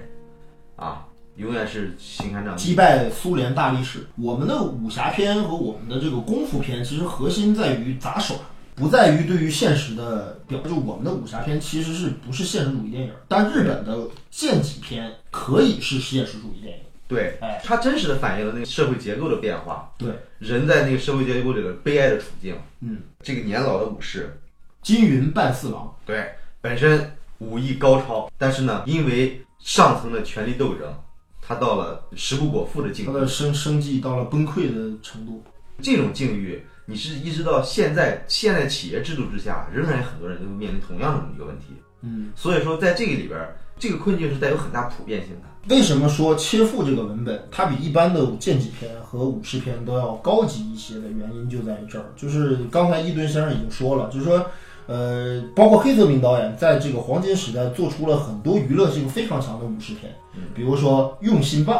[0.76, 2.58] 啊，永远是秦汉仗义。
[2.58, 4.06] 击败苏联大力士。
[4.16, 8.34] 我们的武侠片和我们的这个功夫片，其实核心在于砸手，
[8.78, 10.60] 不在于对于现实的表。
[10.60, 13.12] 就我们的武侠片其实是不是现实主义电影？
[13.26, 16.84] 但日本的剑戟片可以是现实主义电影。
[17.06, 22.54] 对哎，它真实的反映了那个社会结构的变化，对，人在那个社会结构里的悲哀的处境。
[22.80, 24.38] 嗯，这个年老的武士，
[24.82, 30.94] 金云半四郎，对，本身武艺高超，但是呢，因为上层的权力斗争，
[31.40, 33.12] 他到了食不果腹的境地。
[33.12, 35.42] 他的生生计到了崩溃的程度。
[35.80, 41.66] 这种境遇你是一直到现在现在企业制度之下，仍然有很多人都面临同样的一个问题。
[42.00, 45.74] 嗯，所以说在这个里边儿，这个困境是带有很大普遍性的。
[45.74, 54.46] 为什么说切腹这个文本它比一般的剑戟篇和武士篇都要高级一些的原因就在于这儿，就是刚才伊顿先生已经说了，就是说，
[54.86, 60.14] 呃，包括黑泽明导演在这个黄金时代做出了很多娱乐性非常强的武士片，
[60.54, 61.76] 比如说《用心棒》，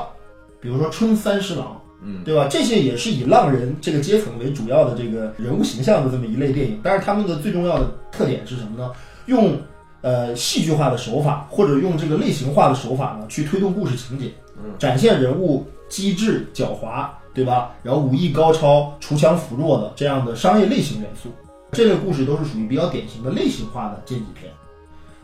[0.60, 2.46] 比如说《春三十郎》，嗯，对吧？
[2.48, 8.92] 这些也是以浪人这个阶层为主要的这个人物形象的这么一类电影，但是他们的最重要的特点是什么呢？
[9.26, 9.56] 用
[10.00, 14.30] 呃戏剧化的手法，或者用这个类型化的手法呢，去推动故事情节，
[14.78, 17.74] 展现人物机智狡猾，对吧？
[17.82, 21.30] 然后武艺高超、锄强扶弱的这样的商业类型元素，
[21.72, 24.52] 这类故事都是属于比较典型的类型化的剑戟片。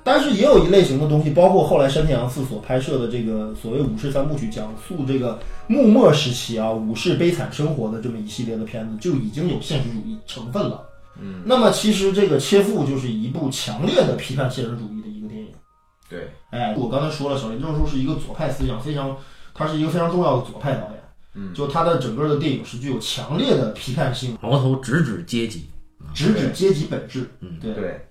[0.05, 10.87] 但是也有一类型的东西，包括后来山田洋次所拍摄的这个所谓武士三部曲，讲述这个幕末时期啊武士悲惨生活的这么一系列的片子，就已经有现实主义成分了。
[11.19, 15.49] 嗯，那么其实这个切腹就是一部强烈的批判现实主义的一个电影。
[16.11, 19.17] 对，哎，我刚才说了，小林正树是一个左派思想非常，
[19.55, 21.03] 他是一个非常重要的左派导演。
[21.35, 25.64] 嗯，就他的整个的电影是具有强烈的批判性，矛头直指阶级。
[26.12, 27.31] 直指阶级本质。
[27.40, 27.73] 嗯，对。
[27.73, 28.07] 对，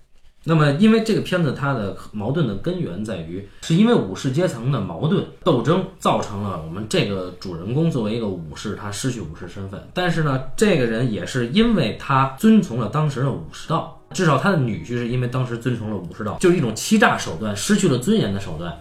[0.45, 9.81] 那么，因为这个片子它的矛盾的根源在于，是因为武士阶层的矛盾斗争造成了我们这个主人公作为一个武士，他失去武士身份。
[9.93, 18.77] 但是呢，这个人也是因为他遵从了当时的武士道，至少他的女婿是因为当时遵从了武士道，就是一种欺诈手段，失去了尊严的手段。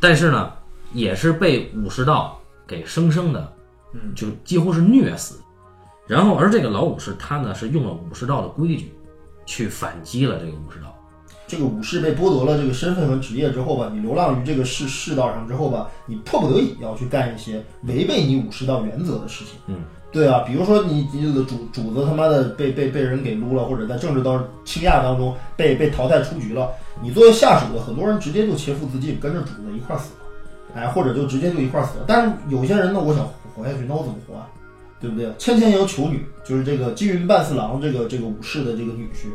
[0.00, 0.52] 但是呢，
[0.92, 3.52] 也是被武士道给生生的，
[3.92, 5.36] 嗯，就几乎是虐死。
[6.08, 8.92] 然后，而这个老武士他呢，是用了武士道的规矩，
[9.46, 10.83] 去反击了这个武士道。
[11.46, 19.54] 这个武士被剥夺了这个身份和职业之后吧，你流浪于这个世世道上之后吧，你迫不得已要去干一些违背你武士道原则的事情。
[19.66, 19.76] 嗯，
[20.10, 26.70] 对啊，比如说你你的主主子他妈的被被被人给撸了，或者在政治当倾轧当中被被淘汰出局了，
[27.02, 32.04] 你作为下属的很多人直接就切腹自尽，跟着主子一块儿死了，哎，或者就直接就一块儿死了。
[32.06, 34.48] 但是有些人呢，我想活下去，那我怎么活啊？
[35.00, 35.30] 对不对？
[35.36, 39.26] 千千由求女，就是这个金云半四郎这个这个武士的这个女婿，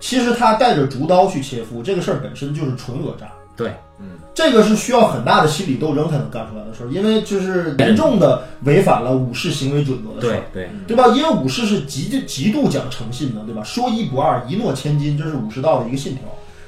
[0.00, 3.30] 其实他带着竹刀去切腹，这个事儿本身就是纯讹诈。
[3.56, 11.08] 对，嗯这个是需要很大的心理斗争才能干出来的事儿，因为就是严重的违反了武士行为准则的事儿对，对，对吧？
[11.08, 13.62] 因为武士是极极度讲诚信的，对吧？
[13.62, 16.22] 说一不二，一诺千金，这是武士道的一个信条。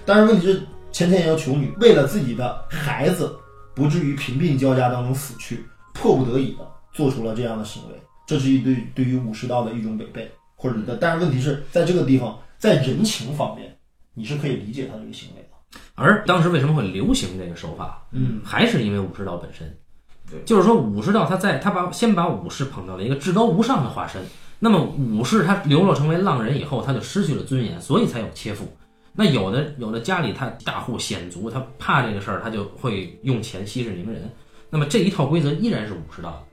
[0.05, 3.35] 但是问题是，前天要求女为了自己的孩子
[3.75, 5.65] 不至于贫病交加当中死去，
[5.95, 7.95] 迫不得已的做出了这样的行为，
[8.27, 10.97] 这是一对对于武士道的一种违背，或者的。
[11.01, 13.77] 但是问题是在这个地方，在人情方面，
[14.15, 15.79] 你是可以理解他这个行为的。
[15.97, 18.07] 而当时为什么会流行这个手法？
[18.13, 19.77] 嗯，还是因为武士道本身。
[20.31, 24.23] 对就是说武士道他在他把先把武士捧到了一个至高无上的化身。
[24.61, 28.65] 那么武士他流落成为浪人以后，他就失去了尊严，所以才有切腹。
[29.13, 34.31] 那有的有的家里他大户显族，他怕这个事儿，他就会用钱息事宁人。
[34.71, 36.45] 那么这一套规则依然是武士道的。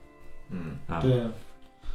[0.50, 1.22] 嗯啊，对，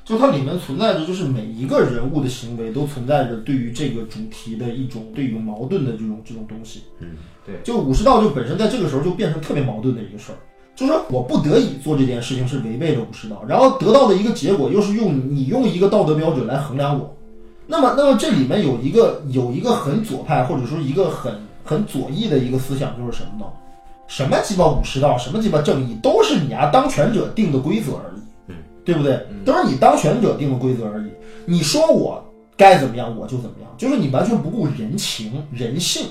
[0.06, 6.84] 就它里面存在着，就是每一个人物的行为都存在着对于这个主题的一种对于矛盾的这种这种东西。
[7.00, 10.38] 嗯，对，就武士道就本身在这个时候就变成特别矛盾的一个事儿，
[10.76, 17.12] 就是说我不得已做这件事情是违背了武士道，然后得到的一个结果又是用你用一个道德标准来衡量我。
[17.65, 23.46] 那么，那么这里面有一个有一个很左派或者说一个很很左翼的一个思想，就是什么呢？
[24.08, 28.25] 什么鸡巴武士道，什么鸡巴正义，都是你啊当权者定的规则而已，嗯，
[28.86, 29.19] 对不对？
[29.43, 31.10] 都是你当权者定的规则而已。
[31.45, 32.24] 你说我
[32.56, 36.08] 该怎么样，我就怎么样，就是你完全不顾人情人性，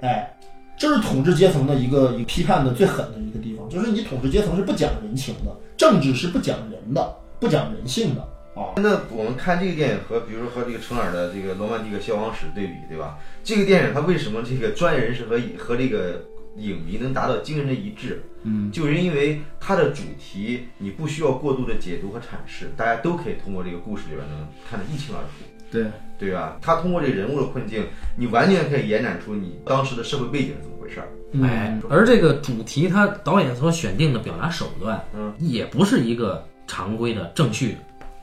[0.00, 0.34] 哎，
[0.78, 8.20] 这是统治阶层的一个一个批判的最狠的一个地方，就是你统治阶层是不讲人情的，政治是不讲人的，不讲人性的
[8.54, 8.72] 啊。
[8.76, 13.18] 那我们看这个电影和比如说和这个程耳的这个《罗曼蒂克消亡史》对比，对吧？
[13.44, 16.22] 这个电影它为什么这个专业人士和和这个
[16.58, 18.22] 影迷能达到惊人的一致？
[18.42, 25.44] 嗯，就是因为它的主题你不需要过度的解读和阐释，大家都可以通过这个故事里边能看得一清二楚。
[25.70, 25.84] 对，
[26.18, 26.56] 对吧？
[26.62, 27.84] 他通过这人物的困境，
[28.16, 31.08] 你完全可以延展出你当时的社会背景是怎么回事儿。
[31.42, 37.76] 哎，而这个主题，他导演所选定的表达手段，嗯，也不是一个常规的正序，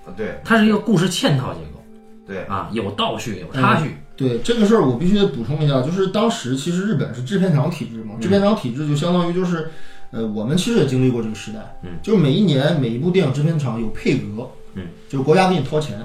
[0.06, 1.84] 啊，对它是一个故事嵌套结构
[2.26, 3.96] 对，啊，有倒叙，有插叙。
[4.18, 9.70] 对这个事儿，我必须得补充一下，就是当时其实日本是制片厂体制嘛，制片厂体制就相当于就是，
[10.12, 16.00] 呃，我们其实也经历过这个时代，嗯，就是每一年每一部电影制片厂有配额，嗯，就是国家给你掏钱，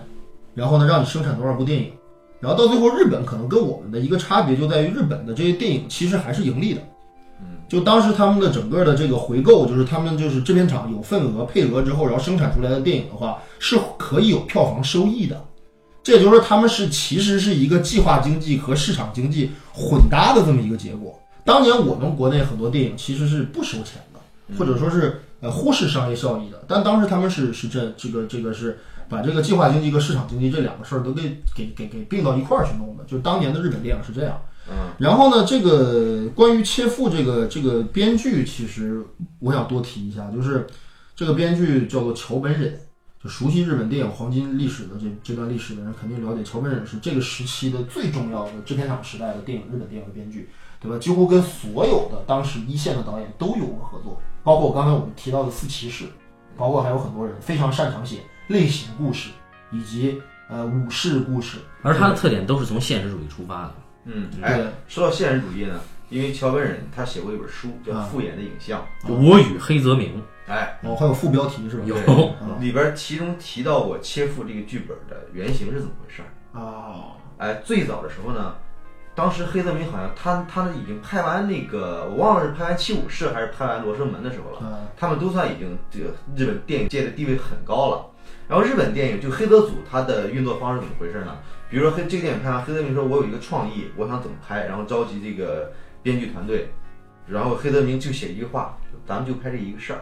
[0.55, 1.93] 然后呢让你生产多少部电影，
[2.41, 6.81] 然后到最后日本可能跟我们的一个差别就在于日本的这些电影其实还是盈利的，
[7.41, 15.41] 嗯，就当时他们的整个的这个回购，就是他们就是制片厂有份额配额之后，然后生产出来的电影的话是可以有票房收益的。
[16.03, 21.19] 这也就是说，他们是其实是一个计划经济和市场经济混搭的这么一个结果。
[21.45, 24.21] 当年我们国内很多电影其实是不收钱的，
[24.59, 31.23] 或者说是呃忽视商业效益的，但当时他们是是这这个这个是把这个计划经济和市场经济这两个事儿都给
[31.55, 34.41] 给给给并到一块儿去弄的，就是当年的日本电影是这样。
[34.69, 39.03] 嗯，然后呢，这个关于切腹这个这个编剧，其实
[39.41, 40.67] 我想多提一下，就是
[41.17, 42.79] 这个编剧叫做桥本忍，
[43.23, 50.49] 就熟悉日本电影黄金历史的这这段历史的人肯定了解，桥本忍是这个时期的最重要的制片厂时代的电影日本电影的编剧，
[50.81, 50.97] 对吧？
[50.99, 56.07] 几乎跟所有的当时一线的导演都有过合作，包括刚才我们提到的四骑士，
[56.57, 59.29] 包括还有很多人非常擅长写类型故事
[59.71, 63.75] 以及呃武士故事，而他的特点都是从现实主义出发的。
[64.07, 65.79] 嗯，哎对，说到现实主义呢，
[66.09, 71.85] 因为桥本忍他写过一本书叫《啊复眼的影像就我与黑泽明哎，哦，还有副标题是吧？
[71.87, 76.59] 有对 里边其中提到过切腹这个剧本的原型是怎么回事儿。
[76.59, 78.57] 啊，哎，最早的时候呢，
[79.15, 84.59] 当时黑泽明好像他他已经拍完那个，我忘了是拍完《七武士》还是拍完《罗生门》的时候了。
[84.63, 88.07] 嗯他们都算已经这个日本电影界的地位很高了。
[88.49, 91.39] 然后日本电影就黑泽组它的运作方式怎么回事呢？
[91.71, 96.69] 比如说黑这个电影拍完，黑泽明说我有一个创意，我想怎么拍，然后召集这个编剧团队，
[97.29, 100.01] 然后黑泽明就写一句话，咱们就拍这一个事儿。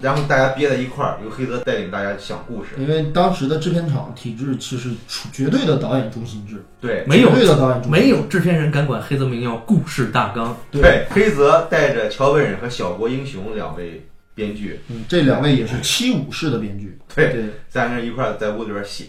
[0.00, 2.70] 然后大家憋在一块儿，由黑泽带领大家讲故事。
[2.78, 19.06] 因为当时的制片厂体制其实处绝对的导演中心制，对没有绝对的导演中心制没有制片人敢管黑泽明要故事大纲，对，黑泽带着桥本忍和小国英雄两位编剧，嗯，这两位也是七武士的编剧，对对，三个人一块儿在屋里边写。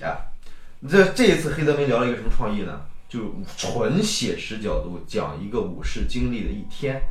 [0.89, 2.82] 这这一次黑泽明聊了一个什么创意呢？
[3.08, 3.19] 就
[3.58, 7.02] 纯写实角度讲一个武士经历的一天。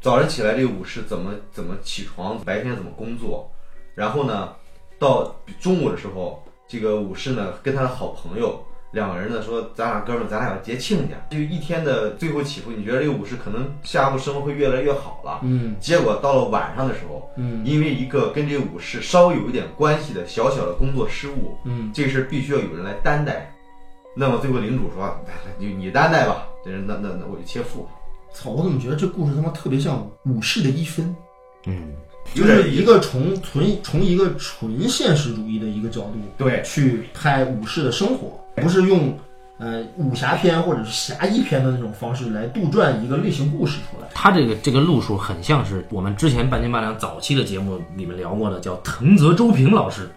[0.00, 3.50] 早晨起来，这个武士怎么怎么起床，白天怎么工作，
[3.94, 4.54] 然后呢，
[4.98, 11.16] 到中午的时候，这个武士呢跟他的好朋友两个人呢说，咱俩哥们儿，咱俩要结亲家。
[11.30, 15.40] 就一天的最后起伏，你觉得这个武士可能下一步生活会越来越好了。
[15.42, 23.54] 嗯结果到了晚上的时候，嗯因为一个跟这个武士稍微有一点关系的小小的工作失误，嗯这个事儿必须要有人来担待。
[24.16, 27.88] 那么最后领主说：“来来你你担待吧。”这人那那那我就切腹，
[28.32, 31.14] 操，我怎么觉得这故事他妈特别像武士的一分，
[31.66, 31.92] 嗯，
[32.34, 39.18] 就是一个从纯从一个纯现实主义的一个角度对去拍武士的生活，不是用
[39.58, 44.08] 呃武侠片或者是侠义片的那种方式来杜撰一个类型故事出来。
[44.14, 50.08] 他这个这个路数很像是我们之前半斤八两早期的节目里面聊过的，叫藤泽周平老师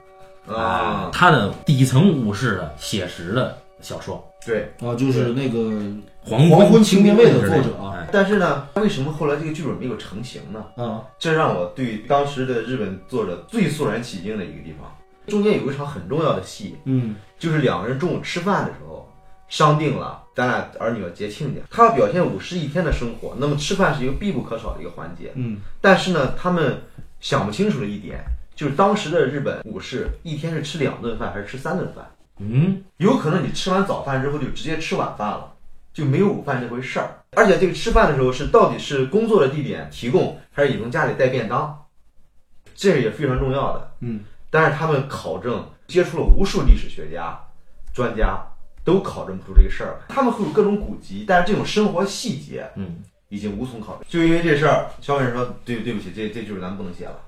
[0.47, 4.69] 啊，他的底层武士的写实的小说对。
[4.81, 5.59] 啊，就是那个
[6.21, 10.63] 《黄黄昏青兵卫的作者啊哎但是呢，为什么后来这个剧本没有成型呢？
[10.77, 14.95] 啊，这让我对当时的日本作者最肃然起敬的一个地方。
[15.25, 19.11] 中间有一场很重要的戏，嗯就是两个人中午吃饭的时候
[19.47, 21.61] 商定了，咱俩儿女要结亲家。
[21.71, 25.31] 他要表现武士一天的生活，那么吃饭是一个必不可少的一个环节。
[25.33, 26.79] 嗯但是呢，他们
[27.19, 28.23] 想不清楚的一点，
[28.53, 32.05] 就是当时的日本武士一天是吃两顿饭还是吃三顿饭？
[32.37, 35.51] 嗯，有可能你吃完早饭之后就直接吃晚饭了，
[35.91, 37.09] 就没有午饭这回事儿。
[37.35, 41.85] 而且这个吃饭的时候是到底是工作的地点提供，还是你从家里带便当，
[42.75, 43.91] 这也非常重要的。
[44.01, 47.35] 嗯但是他们考证接触了无数历史学家、
[47.91, 48.39] 专家，
[48.83, 49.99] 都考证不出这个事儿。
[50.09, 52.97] 他们会有各种古籍，但是这种生活细节，嗯，
[53.29, 54.03] 已经无从考证。
[54.07, 57.19] 就因为这事儿，肖文说：“对对不起，这这就是咱们不能写了。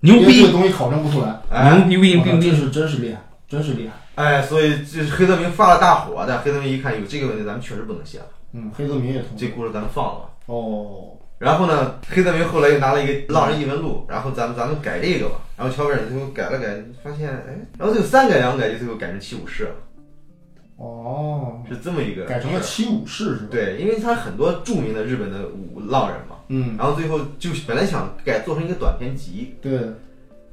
[0.00, 3.94] 牛逼这个，东西考证不出来，哎”牛逼，啊冰冰，这是真是厉害，真是厉害。
[4.14, 9.40] 哎，所以这黑泽明发了大火，但黑泽明一看有这个问题，咱们确实不能写了，嗯，黑泽明也同意。
[9.40, 10.30] 这故事咱们放了吧。
[10.46, 15.36] 哦，然后呢，黑泽明后来又拿了一个《浪人异闻录》，然后咱们咱们改这个吧。
[15.56, 19.74] 然后乔本忍最后改了改，发现哎，然后就三改两改，就最后改成七武士了，
[20.76, 29.72] 哦，是这么一个改成了七武士是吧？，对，因为他很多著名的日本的武浪人嘛，嗯，然后最后就本来想改做成一个短篇集，对，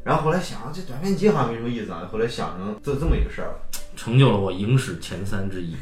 [0.03, 3.55] 然后后来想这短篇集好像没什么意思啊，后来想成做这么一个事儿了。
[3.95, 5.75] 成就了我影史前三之一。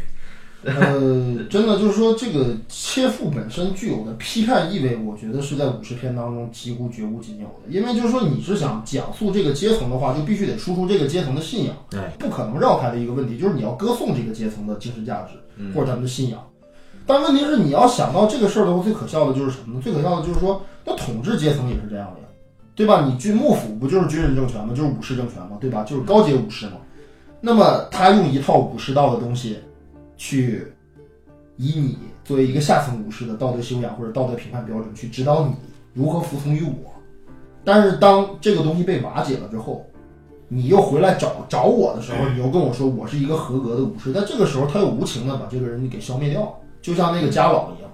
[0.67, 7.69] 呃，真的就是说，这个切腹本身具有的批判意味，我觉得是在武士片当中几乎绝无仅有的。
[7.69, 16.39] 因为就是说，你是想讲述这个阶层的话，就必须得输出这个阶层的信仰，对，不可能绕开的一个问题，就是你要歌颂这个阶层的精神价值嗯或者咱们的信仰。
[17.05, 19.81] 但问题是，你要想到这个事儿的话，最可笑的就是什么呢？
[19.81, 22.27] 最可笑的就是说，那统治阶层也是这样的呀，
[22.75, 23.05] 对吧？
[23.09, 24.73] 你军幕府不就是军人政权吗？
[24.75, 25.57] 就是武士政权吗？
[25.61, 25.83] 对吧？
[25.83, 26.73] 就是高阶武士嘛。
[27.39, 29.57] 那么他用一套武士道的东西，
[30.17, 30.73] 去
[31.55, 35.53] 以你作为一个下层武士的道德修养或者道德评判标准去指导你
[35.93, 36.91] 如何服从于我。
[37.63, 39.85] 但是当这个东西被瓦解了之后，
[40.47, 47.91] 你又回来找找我的时候，你又跟我说我是一个合格的武士，但这个时候他又无情的把这个人给消灭掉，就像那个家老一样，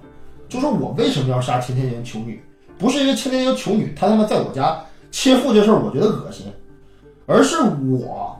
[0.48, 2.40] 就说我为什么要杀千千年囚女？
[2.78, 6.46] 不是因为千千年囚女她他妈在我家切腹这事儿我觉得恶心，
[7.26, 8.36] 而是我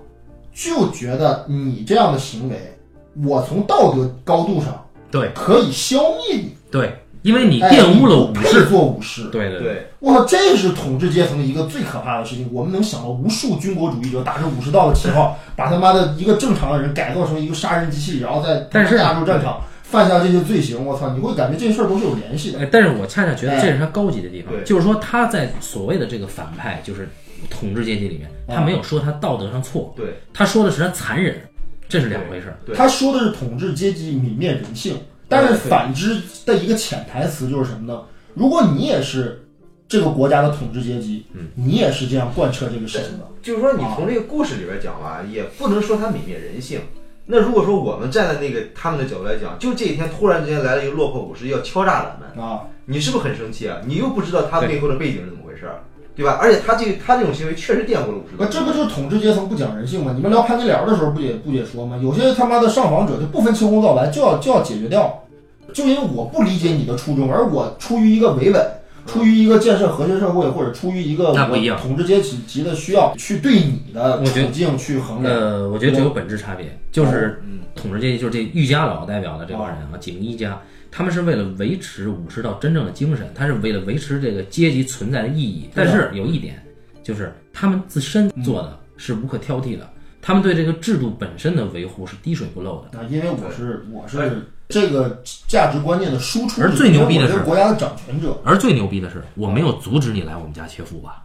[0.53, 2.74] 就觉得你这样的行为，
[3.23, 6.93] 我从道德高度上对可以消灭你，对，
[7.23, 9.29] 因为你哎玷污了武士，做武士。
[9.31, 12.49] 对对对，我操，这是统治阶层的一个最可怕的事情。
[12.53, 20.85] 我们能想到无数军国主义者打着武士道的旗号，把他妈的一个正常的人改造成一个杀人机器，然后再 但是亚洲战场犯下这些罪行。
[20.85, 22.59] 我操，你会感觉这事儿都是有联系的。
[22.59, 27.09] 哎，但是我恰恰觉得这是他高级的地方，对就是说他在所谓的这个反派，就是
[27.49, 31.41] 统治阶级里面，他没有说他道德上错，对他说的是他残忍，
[31.89, 34.97] 这是两回事他说的是统治阶级泯灭人性，
[35.29, 38.03] 但是反之的一个潜台词就是什么呢？
[38.35, 39.47] 如果你也是
[39.87, 43.29] 这个国家的统治阶级，嗯，你也是这样贯彻这个事情的。
[43.43, 46.81] 就是说，你从这个故事里边讲吧，也不能说他泯灭人性。
[47.27, 53.79] 那如果说我们站在那个他们的角度来讲，就这一天突然之间来了一个落魄武士要敲诈咱们，啊，你是不是很生气啊？
[53.87, 55.85] 你又不知道他背后的背景是怎么回事儿，
[56.17, 56.39] 对吧？
[56.41, 58.51] 而且他这他这种行为确实玷污了武士那道。
[58.51, 60.13] 这不就是统治阶层不讲人性吗？
[60.15, 61.99] 你们聊潘金莲的时候不也不也说吗？
[62.03, 65.25] 有些他妈的上访者就不分青红皂白，就要就要解决掉，
[65.73, 68.65] 就因为我不理解你的初衷，而我出于一个维稳，
[69.07, 75.35] 出于一个建设和谐社会，或者出于一个那不一样统治阶级级的需要，去对你的处境去衡量。
[75.35, 80.61] 呃，我觉得这有本质差别，就是嗯统治阶级，就是这玉家老代表的这帮人啊，锦衣家，
[80.97, 85.69] 他们是为了维持武士道真正的精神，他是为了维持这个阶级存在的意义。
[85.75, 86.65] 但是有一点，
[87.03, 89.91] 就是他们自身做的是无可挑剔的，
[90.23, 92.97] 他们对这个制度本身的维护是滴水不漏的。
[92.97, 101.25] 啊，因为我是我是这个价值观念的输出，而最牛逼的是国家的掌权者，而最牛逼的是，我没有阻止你来我们家切腹吧？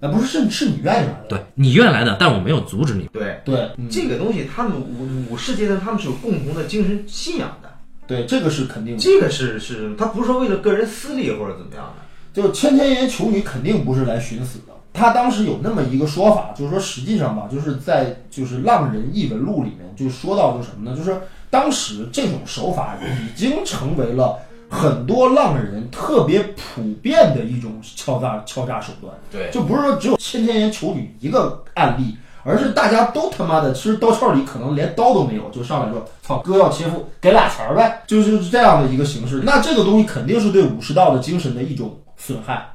[0.00, 3.06] 那不是是是你愿意来的，对你愿意来的，但我没有阻止你。
[3.12, 7.67] 对对，嗯这个东西，他们武武士阶层他们是有共同的精神信仰的，
[8.08, 9.00] 对，这个是肯定的。
[9.00, 12.02] 这个是是，他不是说为了个人私利或者怎么样的。
[12.32, 14.72] 就千千岩求女肯定不是来寻死的。
[14.92, 20.96] 他当时有那么一个说法，就是说实际上吧，就是在就是《浪人异闻录》里面就说到，就是什么呢？
[20.96, 24.38] 就是当时这种手法已经成为了
[24.68, 29.12] 很多浪人特别普遍的一种敲诈敲诈手段。
[29.30, 39.42] 对就不是说只有千千岩求女一个案例，而是大家都他妈的，其实刀鞘里可能连刀都没有，就上来说：“操，哥要切腹，给俩钱儿呗。”就是这样的一个形式。
[39.44, 42.74] 那这个东西肯定是对武士道的精神的一种损害。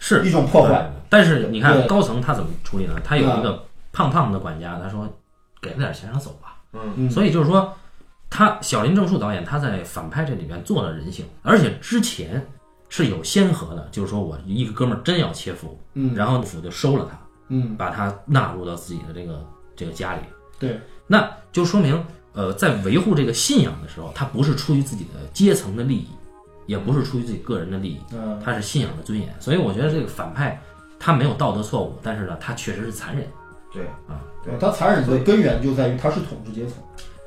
[0.00, 0.88] 是一种破坏。
[1.08, 2.94] 但是你看高层他怎么处理呢？
[3.02, 5.08] 他有一个胖胖的管家，他说
[5.60, 6.56] 给他点钱让走吧。
[6.72, 7.72] 嗯嗯所以就是说，
[8.30, 12.46] 他小林正树导演他在反派这里面做了人性，而且之前
[12.88, 17.18] 是有先河的，就是说我一个哥们儿真要切腹，嗯然后府就收了他，
[17.48, 19.44] 嗯，把他纳入到自己的这个
[19.76, 20.20] 这个家里，
[20.58, 26.08] 对，那就说明，呃，在维护这个信仰的时候，他不是出于自己的阶层的利益，
[26.66, 29.34] 也不是出于自己个人的利益，嗯，他是信仰的尊严。
[29.40, 30.60] 所以我觉得这个反派
[30.98, 33.26] 他没有道德错误，但是呢，他确实是残忍，
[33.72, 33.84] 对。
[34.06, 36.74] 啊，对他残忍的根源就在于他是统治阶层，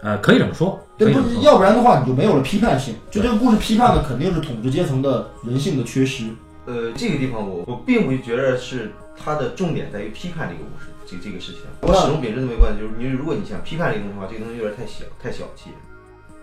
[0.02, 1.40] 呃，可以这么说，可对，不是。
[1.42, 2.96] 要不然的话你就没有了批判性。
[3.10, 6.26] 就这个故事批判的肯定是统治阶层的人性的缺失。
[6.72, 11.64] 呃，这个地方我我并不觉得是它的重点在于批判这个武士这这个事情。
[11.82, 15.72] 我始终秉持这么一个观点，就是你如果你想批判这个东西的话，这个东西有点太小太小气。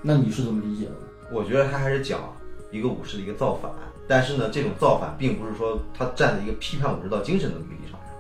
[0.03, 0.93] 那你是怎么理解的？
[1.33, 2.21] 我觉得他还是讲
[2.71, 3.73] 一个武士的一个造反，
[4.07, 8.11] 但是呢，这种造反并不是说他站在一个批判武士道精神的一个立场上。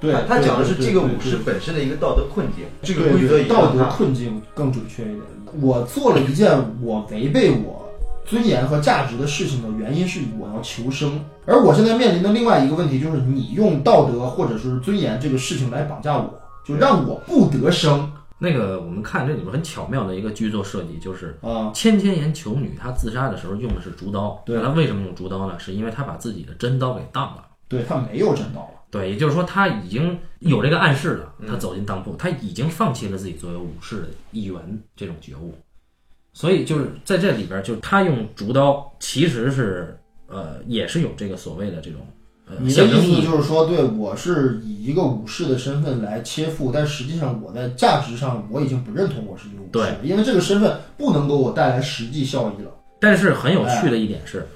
[0.00, 1.36] 对他，讲的是这个武士。
[1.44, 5.20] 本身的一个道德困境，这个对规则道德困境更准确一点。
[5.60, 7.81] 我做了一件我违背我
[8.24, 21.70] 尊严和价值的事情的原因是我要求生，而我现在面临的另外一个问题就是你用道德或者说是尊严这个事情来绑架我，就让我不得生那个我们看这里面很巧妙的一个剧作设计，就是啊。
[21.74, 25.58] 千千言求女她自杀的时候用的是竹刀，对那她为什么用竹刀呢？
[25.58, 27.46] 是因为她把自己的真刀给当了。
[27.68, 34.60] 对她没有真刀了，对，也就是说他已经有这个暗示了，嗯他走进当铺，他已经放弃了自己作为武士的一员
[34.94, 35.54] 这种觉悟，
[36.32, 42.00] 所以就是在这里边儿，就是他用竹刀其实是呃也是有这个所谓的这种
[42.46, 43.28] 呃你的意思。
[43.28, 52.70] 就是说，对我是以一个武士的身份来切腹，但实际上我在价值上我已经不认同我是一个武士了，因为这个身份不能给我带来实际效益了。
[52.98, 54.46] 但是很有趣的一点是，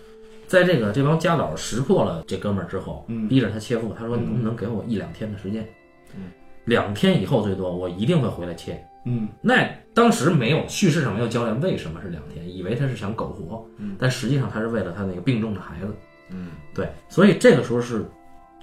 [0.47, 5.66] 在这个这帮家老识破了这哥们儿之后，嗯逼着他切腹，他说嗯你能不能给我一两天的时间？
[6.14, 6.31] 嗯，
[6.67, 8.79] 两天以后最多，我一定会回来切。
[9.07, 15.95] 嗯，那当时没有叙事上没有交代为什么是两天，以为他是想苟活，嗯但实际上他是为了他那个病重的孩子，
[16.31, 18.05] 嗯对，所以这个时候是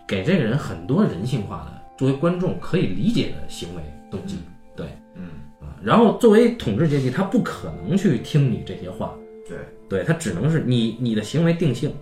[0.06, 3.82] 给这个人很多人性化的作为观众可以理解的行为
[4.12, 4.38] 动机。
[4.76, 4.86] 对，
[5.16, 5.30] 嗯，
[5.62, 9.14] 啊，然后作为统治阶级，他不可能去听你这些话，
[9.47, 11.95] 对，对他只能是你你的行为定性，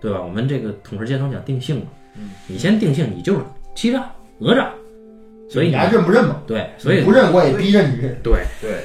[0.00, 0.22] 对吧？
[0.22, 1.86] 我们这个统治阶层讲定性嘛，
[2.16, 3.40] 嗯，你先定性，你就是
[3.74, 4.72] 欺诈、讹诈，
[5.54, 6.42] 所以你还认不认嘛？
[6.46, 8.18] 对，所以不认我也逼着你认。
[8.22, 8.78] 对，对。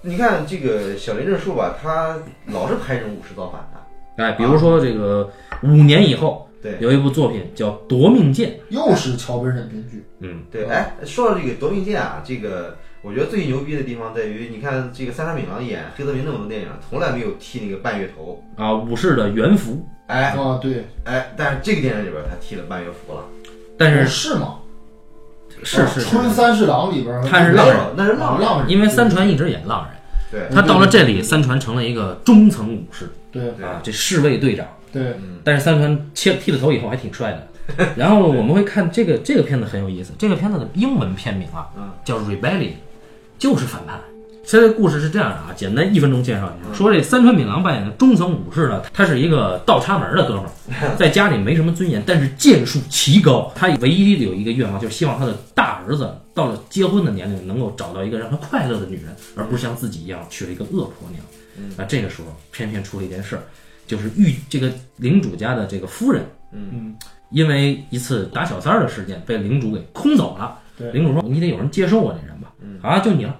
[0.00, 5.30] 你看这个小林正树吧，他老是拍这种武士造反的，哎，比如说这个
[5.62, 10.64] 五年以后对有一部作品叫《夺命剑》，又是桥本忍编剧，嗯，对。
[10.66, 23.24] 哎，说到这个夺命剑啊，这个我觉得最牛逼的地方在于，你看这个三山敏郎演黑泽明那么多电影，从来没有剃那个半月头，啊，武士的元服，哎啊，对，哎，但是这个电影里边他剃了半月服了，
[23.76, 24.54] 但是是吗？
[25.64, 34.66] 是是春三世郎里边他是浪人那是浪人，浪人，因为三传一直演浪人，对他到了这里，三传成了一个中层武士对对啊，这侍卫队长。
[34.90, 37.46] 对，嗯但是三传切剃了头以后还挺帅的。
[37.96, 42.60] 然后我们会看这个这个片子很有意思，这个片子的英文片名啊嗯叫《Rebellion》，
[43.38, 44.00] 就是反叛。
[44.50, 46.74] 这个故事是这样的啊，简单一分钟介绍一下。
[46.74, 53.52] 说这三川敏郎扮演的中层武士呢，他是一个倒插门的哥们儿， 在家里没什么尊严，但是剑术奇高。
[53.54, 61.22] 他唯一的有一个愿望，就是希望他的大儿子到了结婚的年龄，能够找到一个让他快乐的女人，而不是像自己一样娶了一个恶婆娘。
[61.76, 63.42] 那这个时候偏偏出了一件事儿，
[63.86, 66.96] 就是御这个领主家的这个夫人，嗯，
[67.30, 70.58] 因为一次打小三儿的事件被领主给空走了。
[70.78, 72.50] 对领主说：“你得有人接受我这人吧？
[72.62, 73.36] 嗯啊，就你了。”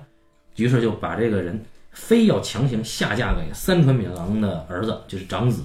[0.59, 5.63] 于是就把这个人非要强行下嫁给三川敏郎的儿子，就是长子。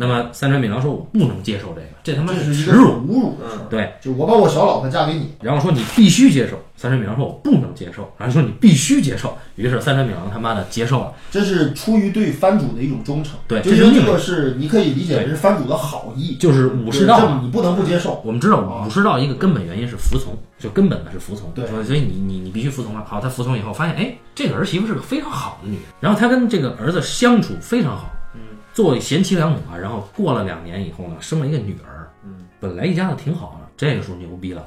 [0.00, 2.92] 那么三川敏郎说：“我不能接受这个，这他妈是一个耻辱。
[3.08, 3.56] 侮辱的事。
[3.68, 11.12] 对，就我把我小老婆嫁给你，”然后说：“你必须接受。”三川敏郎说：“我不能接受。”然后说：“你必须接受。”于是三川敏郎他妈的接受了。
[11.32, 13.34] 这是出于对藩主的一种忠诚。
[13.48, 18.22] 对就是这个是你可以理解为是藩主的好意，就是武士道你不能不接受。
[18.24, 21.50] 我们知道武士道一个根本原因是服从，就根本的是服从。
[21.52, 23.04] 对所以你你你必须服从了。
[23.04, 28.40] 好，他服从以后发现，哎，这个儿媳妇是个非常好的女人，然后他跟这个儿子相处非常好，嗯，
[28.72, 29.76] 作为贤妻良母啊。
[29.76, 34.66] 然后过了两年以后呢，生了一个女儿，嗯，本来一家子挺好的，这个时候牛逼了，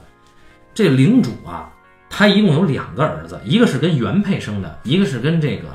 [0.73, 1.71] 这领主啊，
[2.09, 5.67] 他一共有两个儿子，一个是跟原配生的，一个是跟这个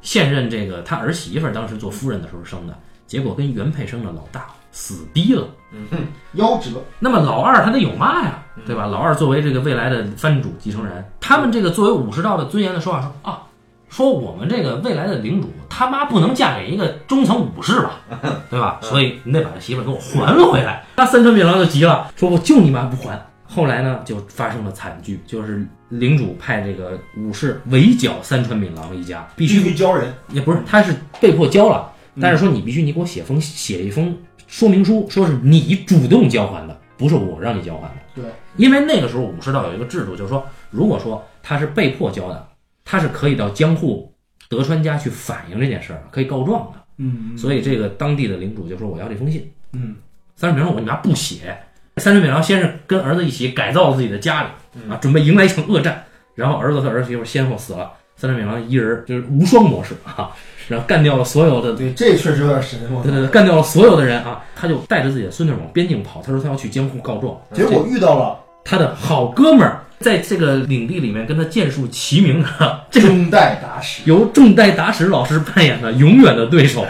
[0.00, 4.46] 现任这个他儿媳妇儿当时做夫人的时候生的，结果跟原配生的老大
[4.76, 5.48] 死逼了。
[5.72, 6.06] 嗯
[6.36, 8.86] 夭折，那么老二他得有妈呀，对吧？
[8.86, 13.42] 老二作为这个未来的藩主继承人，他们这个作为武士道的尊严的说法说啊，
[13.88, 18.00] 说我们这个未来的领主他妈不能嫁给一个中层武士吧，
[18.50, 18.78] 对吧？
[18.82, 20.84] 所以你得把这媳妇给我还回来。
[20.96, 23.20] 那三川敏郎就急了，说我就你妈不还。
[23.48, 30.12] 后来呢，就发生了惨剧，就是领主派这个武士围剿三川敏郎一家，必须必须交人。
[30.30, 34.16] 也不是，他是被迫交了，但是说你必须你给我写封写一封
[34.46, 37.94] 说明书，说是你主动交还的，不是我让你交还的。
[38.14, 38.24] 对，
[38.56, 42.48] 因为那个时候武士道有一个制度，就是说，如果说他是被迫交的，
[42.84, 44.14] 他是可以到江户
[44.48, 46.82] 德川家去反映这件事儿，可以告状的。
[46.98, 49.52] 嗯所以这个当地的领主就说我要这封信。
[49.72, 49.96] 嗯，
[50.34, 51.58] 三川敏郎我你妈不写。
[51.98, 54.48] 三川敏郎先是跟儿子一起改造了自己的家里
[54.88, 60.30] 啊，准备迎来一场恶战，然后儿子和儿媳妇先后死了，三代美郎一人就是无双模式啊，
[60.68, 62.78] 然后干掉了所有的对，这确实有点神。
[62.88, 64.42] 话对对对，干掉了所有的人啊！
[64.54, 67.38] 他就带着自己的孙女往边境跑，他说他要去江户告状。
[67.52, 74.02] 结果遇到了他的好哥们儿在这个领地里面跟他剑术齐名的这个中代达史。
[74.06, 76.86] 由中代达史老师扮演的永远的对手。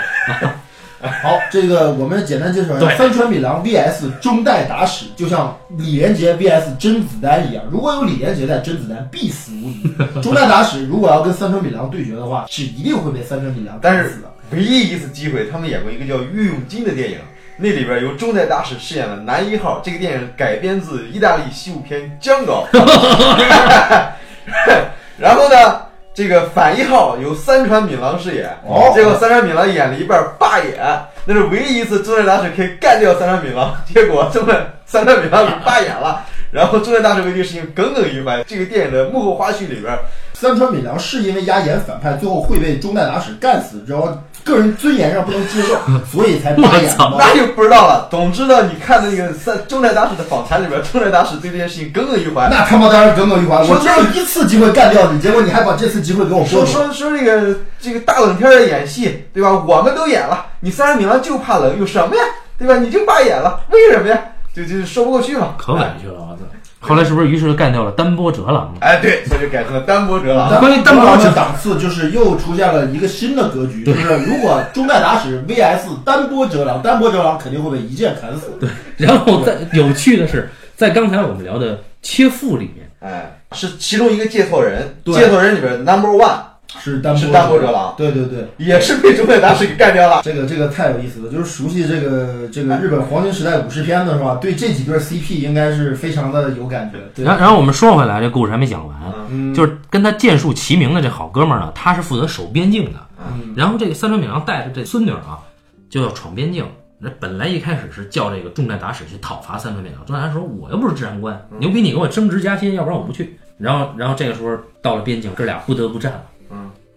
[1.22, 7.64] 好，这个我们简单介绍一下对三川米郎 VS 中代达史，就像李连杰 VS 甄子丹一样。
[7.70, 9.94] 如果有李连杰在，甄子丹必死无疑。
[10.22, 14.32] 中代达史如果要跟三川米郎对决的话，是一定会被三川米郎但是干死的。
[14.52, 17.18] 唯一一次机会，他们演过一个叫《御用金》的电影，
[17.56, 19.80] 那里边由中代大使饰演了男一号。
[19.82, 22.64] 这个电影改编自意大利西部片《江高》，
[25.18, 25.85] 然后呢，
[26.16, 28.48] 这个反一号由三川敏郎饰演。
[28.66, 30.74] 哦结果三川敏郎演了一半罢演，
[31.26, 33.76] 那是唯一一次中年大使可以干掉三川敏郎。
[33.84, 34.54] 结果中代
[34.86, 38.42] 三川敏郎给罢演了，然后中年大使为这个事情耿耿于怀。
[38.44, 39.94] 这个电影的幕后花絮里边，
[40.38, 44.06] 三川敏良是因为压演反派，最后会被中代达史干死，然后
[44.44, 45.74] 个人尊严上不能接受，
[46.04, 47.16] 所以才罢演的吗？
[47.18, 48.06] 那就不知道了。
[48.10, 52.50] 总之呢，你看的那个三中代大使的访谈里边，中代大使对这件事情耿耿于怀。
[52.50, 53.64] 那他妈当然耿耿于怀。
[53.64, 56.66] 说我只有一次机会干掉你，结果你还把这次机会给我说夺。
[56.66, 59.64] 说说这个这个大冷天的演戏，对吧？
[59.66, 62.22] 我们都演了，你三川敏良就怕冷，有什么呀？
[62.58, 62.76] 对吧？
[62.76, 64.20] 你就罢演了，为什么呀？
[64.54, 65.54] 就就说不过去嘛。
[65.56, 66.35] 可委屈了，我操！
[66.78, 68.72] 后来是不是于是就干掉了丹波哲郎？
[68.80, 70.48] 哎，对，所以就改成了丹波哲郎。
[70.50, 78.56] 但关于单薄的档次，就是又出现了一个新的格局，就是如果中代打史 VS 丹波哲郎，丹波哲郎肯定会被一剑砍死。
[78.60, 86.38] 对然后在有趣的是，在刚才我们聊的切腹里面，哎，是其中一个借错人，对借错人里边 number one
[86.78, 90.20] 是丹波是丹波哲郎，对对对，也是被中代大使给干掉了。
[90.22, 94.38] 这个这个太有意思了，就是熟悉这个这个日本黄金时代武士片的是吧？
[94.40, 96.98] 对这几对 CP 应该是非常的有感觉。
[97.14, 98.96] 对，然后然后我们说回来，这故事还没讲完，
[99.30, 103.00] 嗯，就是跟他剑术齐名的这好哥们儿呢，他是负责守边境的。
[103.18, 105.38] 嗯然后这个三川敏郎带着这孙女儿啊，
[105.88, 106.64] 就要闯边境。
[106.98, 116.22] 那本来一开始是叫这个重代达使去讨伐三川敏郎，重代达使说：“我又不是治安官，牛逼你给我升职加薪，要不然我不去。”然后，然后这个时候到了边境，哥俩不得不战了。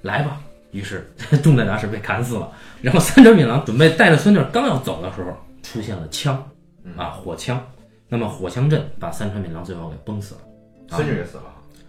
[0.01, 0.37] 嗯，来吧。
[0.71, 2.51] 于是重代达使被砍死了。
[2.81, 6.47] 然后三川敏郎准备带着孙女儿刚要走的时候，出现了枪，
[6.95, 7.59] 啊，火枪。
[8.07, 10.41] 那么火枪阵把三川敏郎最后给崩死了。
[10.89, 11.43] 孙女也死了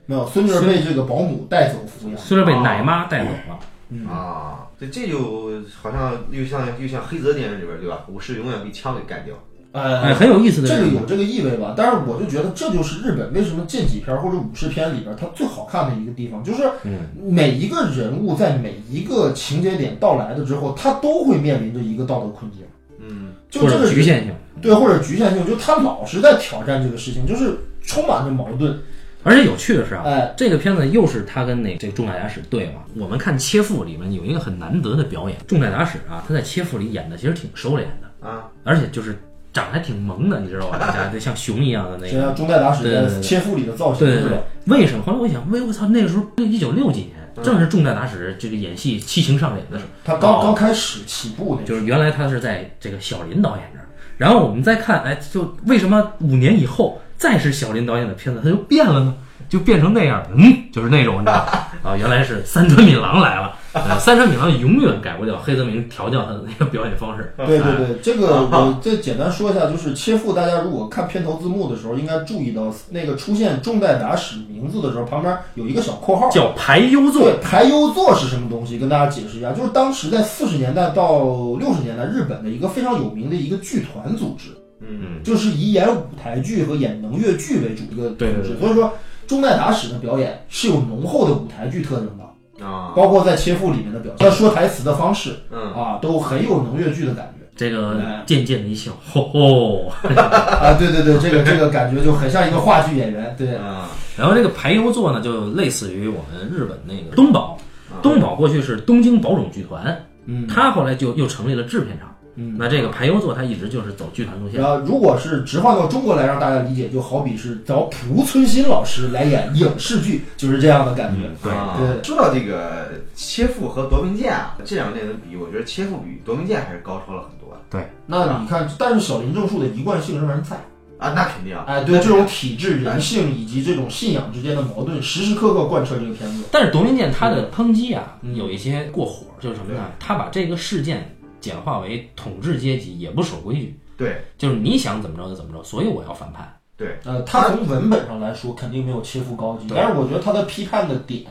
[0.07, 2.17] 没有孙女儿被这个保姆带走抚养。
[2.19, 3.59] 孙女儿被奶妈带走了。
[3.91, 8.05] 嗯啊，对，这就好像又像又像黑泽电影里边对吧？
[8.09, 9.35] 武士永远被枪给干掉。
[9.73, 11.75] 哎，哎，很有意思的这个有这个意味吧？
[11.77, 22.62] 但是我就觉得这就是日本为什么剑戟片或者武士片里边它最好看的一个地方，就是嗯每一个人物在每一个情节点到来的之后，他都会面临着一个道德困境，
[22.99, 24.33] 嗯，就这个局限性。
[24.61, 28.79] 对，或者局限性，就他老是在挑战这个事情，就是充满着矛盾。
[29.23, 32.81] 而且有趣的是啊，哎，这个片子又是他跟那这个重代达使对嘛？
[32.97, 39.14] 我们看《切腹》里面有一个很难得的表演，重代达使啊，他在《切腹》里演的其实挺收敛的，啊，而且就是
[39.53, 40.79] 长得还挺萌的，你知道吧？
[40.79, 42.33] 大家就像熊一样的那个像个。
[42.35, 45.03] 中代达使对对对在切腹里的造型对对对？，为什么？
[45.03, 47.11] 后来我想，喂，我操，那个时候一九六几年，
[47.43, 49.91] 正是重代达使这个演戏七情上脸的时候。
[50.05, 53.87] 他刚哦刚开始起步那就是原来他是在这个小林导演这儿，
[54.17, 59.15] 然后我们再看，哎，就为什么五年以后再是小林导演的片子，他就变了呢？
[59.51, 61.69] 就变成那样，嗯，就是那种，你知道吧？
[61.83, 63.57] 啊，原来是三川敏郎来了。
[63.73, 67.33] 呃，三川敏郎永远改不掉黑泽明调教他的那个表演方式。
[67.39, 78.79] 对对对，这个我再简单说一下，就是切腹，大家如果看片头字幕的时候，应该注意到那个出现重代打使名字的时候，旁边有一个小括号，叫排优座，对，排优座是什么东西？
[78.79, 81.25] 跟大家解释一下，就是当时在四十年代到
[81.59, 88.15] 六十年代，日本的一个非常有名的一个剧团组织，嗯，就是以演舞台剧和演能乐剧为主的一个组织。
[88.17, 88.93] 对对对所以说，
[89.31, 97.47] 中代达使的表演是有浓厚的舞台剧特征的，啊，包括在切腹里面的表现，说台词的方式嗯，啊，都很有能乐剧的感觉。
[97.55, 99.87] 这个哎渐渐的一笑，吼吼。
[100.16, 103.55] 啊，对对对，这个这个感觉就很像一个话剧演员，对。
[103.55, 107.57] 啊，然后这个排优座呢，就类似于我们日本那个东宝，
[108.03, 112.10] 东宝过去是东京宝冢剧团，嗯他后来就又成立了制片厂。
[112.41, 114.68] 嗯，那这个排优作他一直就是走剧团路线然。
[114.68, 121.28] 后如果是直换到中国来让大家理解，就好比是找蒲村新老师来演影视剧，就是这样的感觉。
[121.43, 130.57] 对啊对说到这个切腹和夺命剑啊，这两个电影比，我觉得切腹比夺命剑还是高超了很多对那你看，但是小林正树的一贯性仍然在。
[130.99, 136.45] 啊，那肯定啊，哎，对这种体制、人性以及这种信仰之间的矛盾，时时刻刻贯彻这个片子。
[136.53, 139.80] 但是夺命剑它的抨击啊，嗯有一些过火，就是什么呢？
[139.99, 146.57] 他把这个事件简化为统治阶级也不守规矩，对就是你想怎么着就怎么着，所以我要反叛。
[146.76, 151.24] 对，呃，他从文本上来说肯定没有切腹高级，但是我觉得他的批判的点，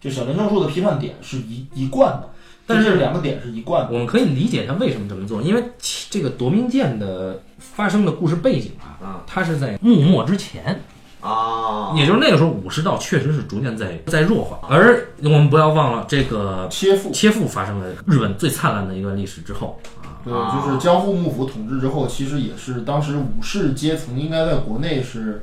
[0.00, 2.30] 就小林正树的批判点是一一贯的，
[2.66, 3.92] 但是两个点是一贯的。
[3.92, 5.64] 我们可以理解他为什么这么做，因为
[6.08, 10.80] 这个夺命剑的发生的故事背景啊，啊它是在幕末之前，
[11.26, 25.42] 啊，也就是那个时候武士道确实是逐渐在在弱化，而我们不要忘了这个切腹，切腹发生了日本最灿烂的一段历史之后啊，对，啊就是江户幕府统治之后，其实也是当时武士阶层应该在国内是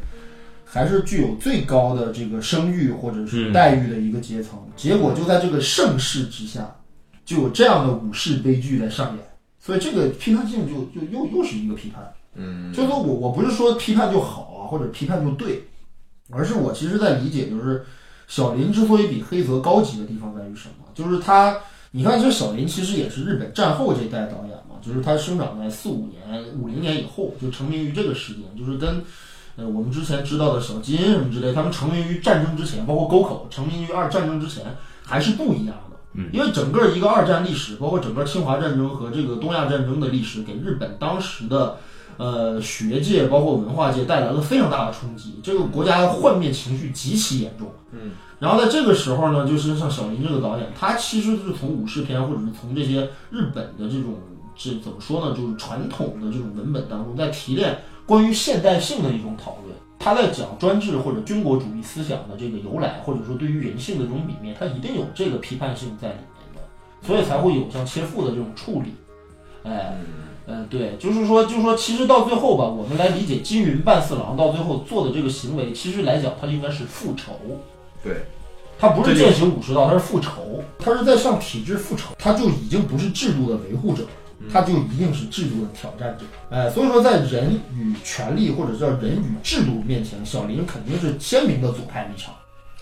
[0.65, 3.53] 还是具有最高的这个声誉或者是嗯。
[3.53, 4.59] 待遇的一个阶层。
[4.75, 6.75] 结果就在这个盛世之下，
[7.23, 9.19] 就有这样的武士悲剧在上演，
[9.59, 12.11] 所以这个批判性就就又又是一个批判。
[12.35, 15.63] 嗯，就是说我我不是说批判就好啊，或者批判就对，
[16.35, 17.85] 而是我其实在理解，就是
[18.27, 20.85] 小林之所以比黑泽高级的地方在于什么？
[20.93, 21.57] 就是他，
[21.91, 29.03] 你看，其实小林其实也是日本战后这一代导演嘛，就是他生长在四五年、五零年以后，就成名于这个时间，就是跟
[29.55, 34.63] 呃我们之前知道的小金什么之类，他们成名于战争之前，包括沟口成名于二战争之前，
[35.03, 35.97] 还是不一样的。
[36.13, 41.77] 嗯，因为整个一个二战历史，包括整个侵华战争和这个东亚战争的历史，给日本当时的
[42.17, 47.67] 呃学界包括文化界带来了非常大的冲击，这个国家的幻灭情绪极其严重。
[47.91, 54.15] 嗯，然后在这个时候呢，就是像小林这个导演，他其实是从武士片或者是从这些日本的这种
[54.55, 59.73] 这怎么说呢，就是传统的这种文本当中，在提炼关于现代性的一种讨论。
[59.99, 68.93] 他在讲专制或者军国主义思想的这个由来，或者说对于人性的这种泯灭，他一定有这个批判性在里面的，所以才会有像切腹的这种处理。
[69.63, 69.95] 哎，
[70.45, 77.33] 呃，对，就是说，就是说，其实到最后吧，我们来理解金云半四郎到最后做的这个行为，其实来讲，他应该是复仇。
[78.03, 78.25] 对，
[78.77, 84.05] 他不是践行武士道，他是复仇，他是在向体制复仇，他就已经不是制度的维护者，
[84.51, 86.25] 他就一定是制度的挑战者。
[86.49, 92.35] 哎，所以说，在人与权力或者叫人与制度面前，小林肯定是鲜明的左派立场，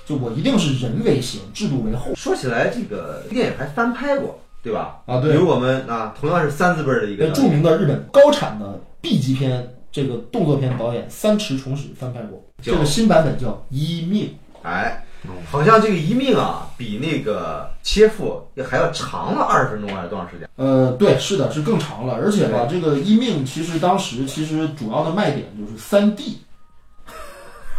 [0.03, 2.15] 就我一定是人为先，制度为后。
[2.15, 5.01] 说起来，这个电影还翻拍过，对吧？
[5.05, 14.25] 啊对由我们啊，同样是三字辈儿的一个呃，著名的日本高产的 B 级片这个动作片导演三池崇史翻拍过，这个新版本叫《一命》。
[14.63, 15.03] 哎，
[15.49, 20.47] 好像这个一命啊，比那个切腹还要长了二十分钟还是多长时间？
[20.55, 26.41] 呃，对，是的，是更长了，而且吧，这个一命其实当时其实主要的卖点就是三 D。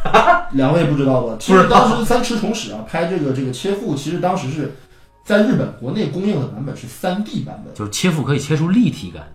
[0.50, 1.36] 两位不知道吧？
[1.38, 4.74] 其实当时三池崇史啊拍这个这个切腹，其实当时是
[5.24, 9.32] 在日本国内供应的版本是 3D 版本，就是切腹可以切出立体感。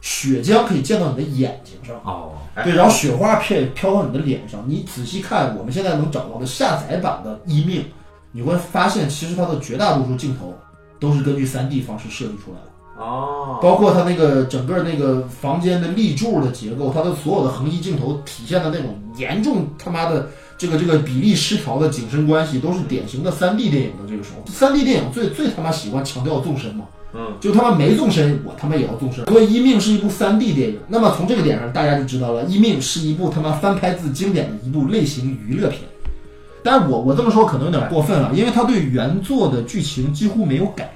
[0.00, 1.96] 血浆可以溅到你的眼睛上。
[2.04, 2.62] 哦，哎。
[2.62, 7.82] 对，然后雪花片飘到你的脸上，你仔细看我们现在能找到的下载版的《一命》，
[8.30, 10.54] 你会发现其实它的绝大多数镜头
[11.00, 20.28] 都是根据 3D 方式设计出来的，哦，包括它那个整个那个房间的立柱的结构，它的所有的横移镜头体现的那种严重他妈的
[20.58, 24.44] 这个这个比例失调的景深关系，都是典型的三 D 电影的这个时候。
[24.52, 26.84] 三 D 电影最最他妈喜欢强调纵深嘛。
[27.14, 29.24] 嗯，就他妈没纵深，我他妈也要纵深。
[29.26, 35.80] 所以《一命》是一部三 D 电影，那么从这个点上，大家就知道了，《一命》是一部他妈翻拍自经典的一部类型娱乐片。
[36.62, 40.92] 但我我这么说可能有点过分了，因为他对原作的剧情几乎没有改。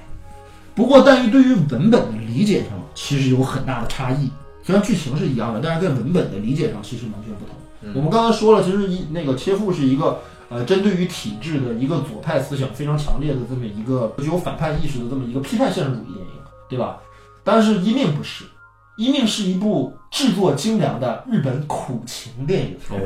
[0.75, 4.29] 不过，但于对于文本的理解上，其实有很大的差异。
[4.63, 7.55] 虽然剧情是一样的，但是在文本的理解上其实完全不同。
[7.95, 10.19] 我们刚才说了，其实一那个切腹是一个
[10.49, 16.31] 呃，针对于体制的一个左派思想非常强烈的这么一个具有反叛意识的这么一个批判现实主义电影，
[16.69, 16.97] 对吧？
[17.43, 18.45] 但是《一命》不是，
[18.95, 22.77] 《一命》是一部制作精良的日本苦情电影。
[22.89, 22.97] 哦，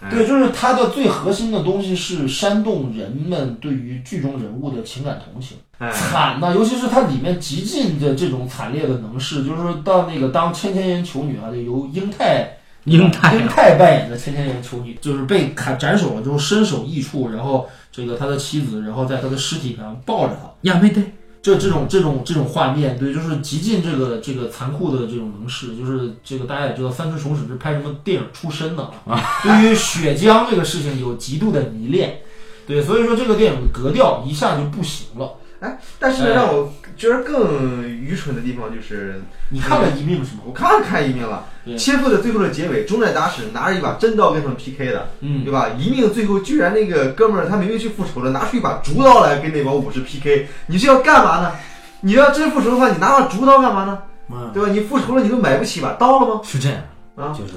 [0.00, 5.56] 哎对，就是它的最核心的东西是煽动人们对于剧中人物的情感同情。
[5.78, 21.02] 哎，惨呐、尤其是它里面极尽的这种惨烈的能事，就是说到那个当千千岩求女啊，就由英泰英泰英泰扮演的千千年囚女，就是被砍斩首了之后身首异处，然后这个他的妻子，然后在他的尸体上抱着他，亚美得
[21.40, 32.18] 这这种这种这种画面，对，就是极尽这个这个残酷的这种能事，就是这个大家也知道，三只虫史是拍什么电影出身的啊，对于血浆这个事情有极度的迷恋，
[32.66, 35.34] 对，所以说这个电影的格调一下就不行了。
[35.60, 39.20] 哎，但是让我觉得更愚蠢的地方就是，
[39.50, 40.42] 你看了一命是吗？
[40.46, 45.68] 我看了看一命了，对切腹的最后的结尾，中代达史拿着一把真刀跟他们 PK 的，嗯对吧？
[45.78, 51.52] 一命最后居然那个哥们儿他明明去复仇了，拿出一把竹刀来跟那帮武士 PK，你是要干嘛呢？
[52.00, 53.98] 你要真复仇的话，你拿把竹刀干嘛呢？
[54.30, 54.68] 嗯，对吧？
[54.70, 56.40] 你复仇了，你都买不起把刀了吗？
[56.44, 56.78] 是这样
[57.16, 57.54] 啊就是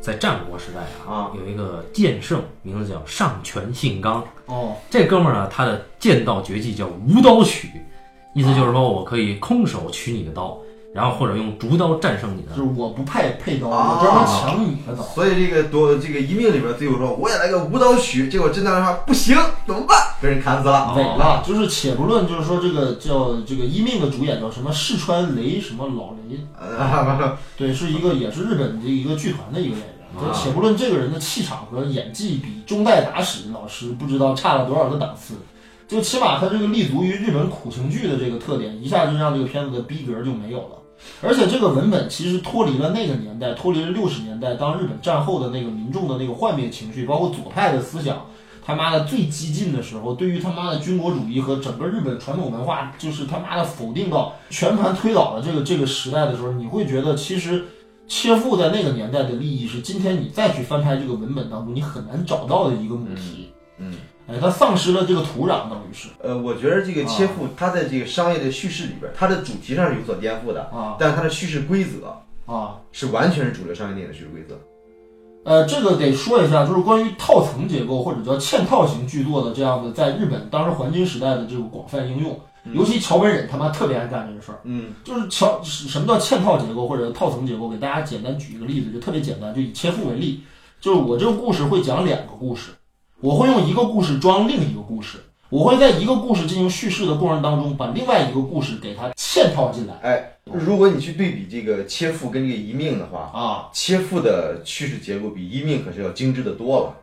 [0.00, 0.80] 在战国时代
[1.10, 4.22] 啊有一个剑圣，名字叫上泉信纲。
[4.46, 7.68] 哦，这哥们儿呢，他的剑道绝技叫无刀取，
[8.36, 10.58] 意思就是说我可以空手取你的刀，
[10.92, 15.02] 然后或者用竹刀战胜你的就是我不配配刀，啊我专门抢你的刀。
[15.02, 19.34] 所以这个夺这个一命里边最后说我也来个无刀取，结果真的说不行，
[19.66, 19.96] 怎么办？
[20.20, 20.92] 被人砍死了。
[20.94, 29.88] 伪了，就是且不论，就是说这个叫这个一命的主演叫什么四川雷什么老雷，呃，对，是一个也是日本的一个剧团的一个演员。
[30.18, 35.34] 就且不论这个人的气场和演技比中代达史老师不知道差了多少个档次，
[35.88, 40.78] 就起码他这个立足于日本苦情剧的这个特点，一下就让这个片子的逼格就没有了。
[41.22, 48.26] 而且这个文本其实脱离了那个年代，脱离了六十年代当日本战后的那个民众的那个幻灭情绪，包括左派的思想，
[48.64, 57.64] 他妈的最激进的时候，对于他妈的军国主义和整个日本传统文化，就是他妈的否定到全盘推倒的这个这个时代的时候，你会觉得其实
[58.08, 63.50] 切腹在那个年代的利益是今天你再去翻拍这个文本当中你很难找到的一个母题。
[63.78, 63.92] 嗯，
[64.28, 72.76] 哎，它丧失了这个土壤，等于是呃，我觉得这个切腹，它在这个商业的叙事里边，它的主题上是有所颠覆的，啊但是它的叙事规则啊。
[72.92, 74.58] 是完全是主流商业电影的叙事规则。
[75.44, 82.40] 呃，这个得说一下，就是关于套层结构或者叫嵌套型剧作的这样的，在日本当时黄金时代的这个广泛应用，
[82.72, 84.58] 尤其桥本忍他妈特别爱干这个事儿。
[84.64, 87.68] 嗯就是桥什么叫嵌套结构或者套层结构？
[87.68, 90.42] 给大家简单举一个例子，就特别简单，就以切腹为例，
[90.80, 92.72] 就是我这个故事会讲两个故事，
[93.26, 95.18] 我会用一个故事装另一个故事，
[95.48, 103.68] 我会在一个故事进行叙事的过程当中，把另外一个故事给它嵌套进来哎，如果你去对比这个切腹跟这个一命的话，啊。
[103.72, 106.94] 切腹的叙事结构比一命可是要精致的多了。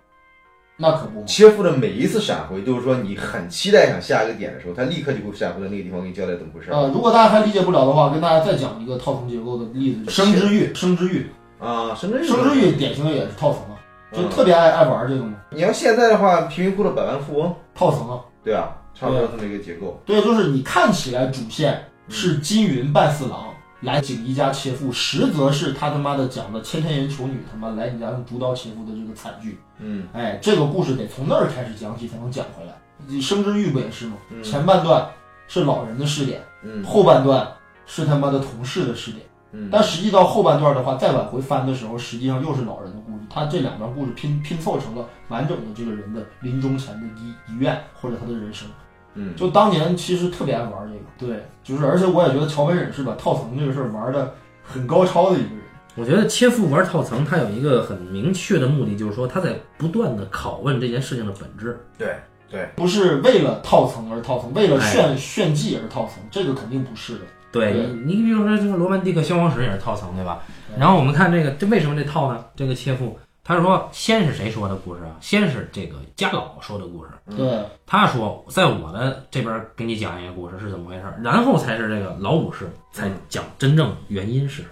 [0.77, 1.21] 那可不。
[1.25, 6.73] 切腹的每一次闪回，就是说你很期待想下一个点的时候，他立刻就会闪回到那个地方给你交代怎么回事儿。
[6.73, 11.27] 呃，如果大家还理解不了的话，跟大家再讲一个套层结构的例子，生之欲，生之欲，
[11.59, 13.72] 啊，生之欲生之欲典型的也是套层啊，
[14.13, 18.19] 就嗯特别爱爱玩这种你要现在的话，贫民窟的百万富翁，套层啊。
[18.43, 19.99] 对啊，差不多这么一个结构。
[20.05, 23.47] 对，就是你看起来主线是金云半四郎
[23.81, 29.57] 来景一家切腹，实则是他他妈的讲的千天岩求女他妈来你家用竹刀切腹的这个惨剧。
[29.79, 32.73] 嗯哎，这个故事得从那儿开始讲起才能讲回来。
[33.07, 34.13] 你生之欲不也是吗？
[34.29, 35.05] 嗯前半段
[35.47, 37.47] 是老人的视点，嗯后半段
[37.85, 39.25] 是他妈的同事的视点。
[39.53, 43.19] 嗯，但实际到后半段的话，再往回翻的时候，实际上又是老人的故事。
[43.29, 48.67] 他这两段故事拼拼凑成了完整的这个人的临终前的遗遗愿或者他的人生。
[49.15, 54.33] 嗯就当年其实特别爱玩这个，对，就是而且我也觉得桥本忍是把套层这个事儿玩的
[54.63, 55.59] 很高超的一个人。
[55.95, 61.79] 我觉得切腹玩套层，他有一个很明确的目的，就是说他在不断的拷问这件事情的本质。
[61.95, 62.15] 对
[62.49, 67.21] 对，不是为了套层而套层，为了哎炫、炫技而套层，这个肯定不是的。
[67.53, 70.41] 对对你，你比如说这个罗曼蒂克消亡史也是套层，对吧？
[70.77, 72.43] 然后我们看这个，这为什么这套呢？
[72.55, 75.15] 这个切腹，他是说先是谁说的故事啊？
[75.21, 77.11] 先是这个家老说的故事。
[77.37, 84.69] 对，他说，在我的这边给你讲一个故事是怎么回事儿，然后才是这个老武士才讲真正原因是什么。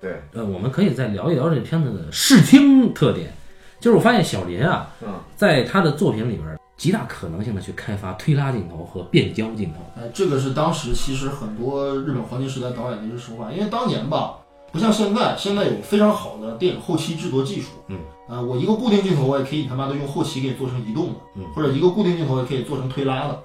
[0.00, 3.32] 对，呃，我们可以再聊一聊这片子的视听特点。
[3.80, 9.80] 就是我发现小林啊，嗯在他的作品里边，极大可能性的去开发推拉镜头和变焦镜头。
[10.00, 14.36] 哎，这个是当时其实很多日本黄金时代导演的一个手法，因为当年吧，
[14.72, 17.70] 不像现在，现在有非常好的电影后期制作技术。
[17.88, 17.98] 嗯，
[18.28, 23.40] 呃，我一个固定镜头，我也可以他妈的用后期给你做成移动的，嗯或者一个固定镜头也可以做成推拉的。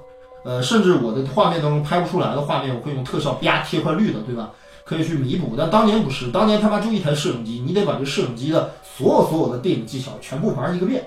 [0.45, 4.51] 呃，甚至我的画面当中拍不出来的画面，我会用特效啪贴块绿的，对吧？
[4.85, 5.55] 可以去弥补。
[5.57, 11.03] 但当年不是，当年他妈就一台摄影机，你得把这摄影机的所有所有的电影技巧全部玩一个遍。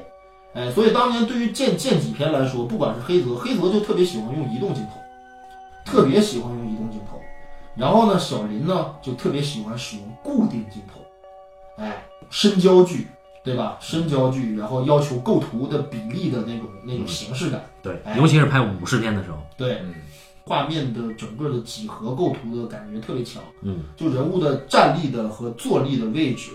[0.56, 4.92] 哎，所以当年对于剑剑戟片来说，不管是黑泽，黑泽就特别喜欢用移动镜头，
[5.84, 7.20] 特别喜欢用移动镜头。
[7.74, 11.00] 然后呢，小林呢就特别喜欢使用固定镜头，
[11.76, 13.06] 哎，深焦距，
[13.44, 13.76] 对吧？
[13.82, 19.94] 深焦距，然后要求构图的比例的那种那种形式感，对哎，尤其是拍武士片的时候，对，嗯
[20.48, 23.42] 画面的整个的几何构图的感觉特别强。
[23.62, 26.52] 嗯，就人物的站立的和坐立的位置，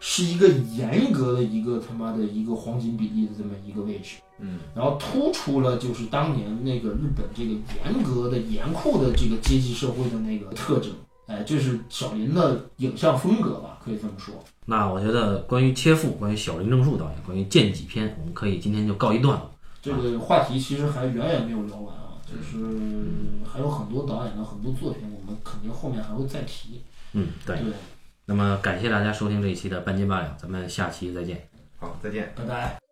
[0.00, 10.92] 是一个严格的一个他妈的一个黄金比例的这么一个位置，嗯然后突出了就是当年那个日本这个严格的严酷的这个阶级社会的那个特征。
[11.26, 14.34] 哎，这是小林的影像风格吧，可以这么说。
[14.64, 19.50] 那我觉得关于切腹，关于小林正树导演，关于剑戟片，我们可以今天就告一段落。
[19.82, 22.64] 这个话题其实还远远没有聊完啊，就是
[23.44, 26.80] 还有很多导演的很多作品，我们肯定后面还会再提。
[27.12, 27.56] 嗯，对。
[27.56, 27.72] 对，
[28.30, 31.48] 那么感谢大家收听这一期的半斤八两，咱们下期再见。
[31.78, 32.30] 好，再见。
[32.36, 32.87] 拜拜。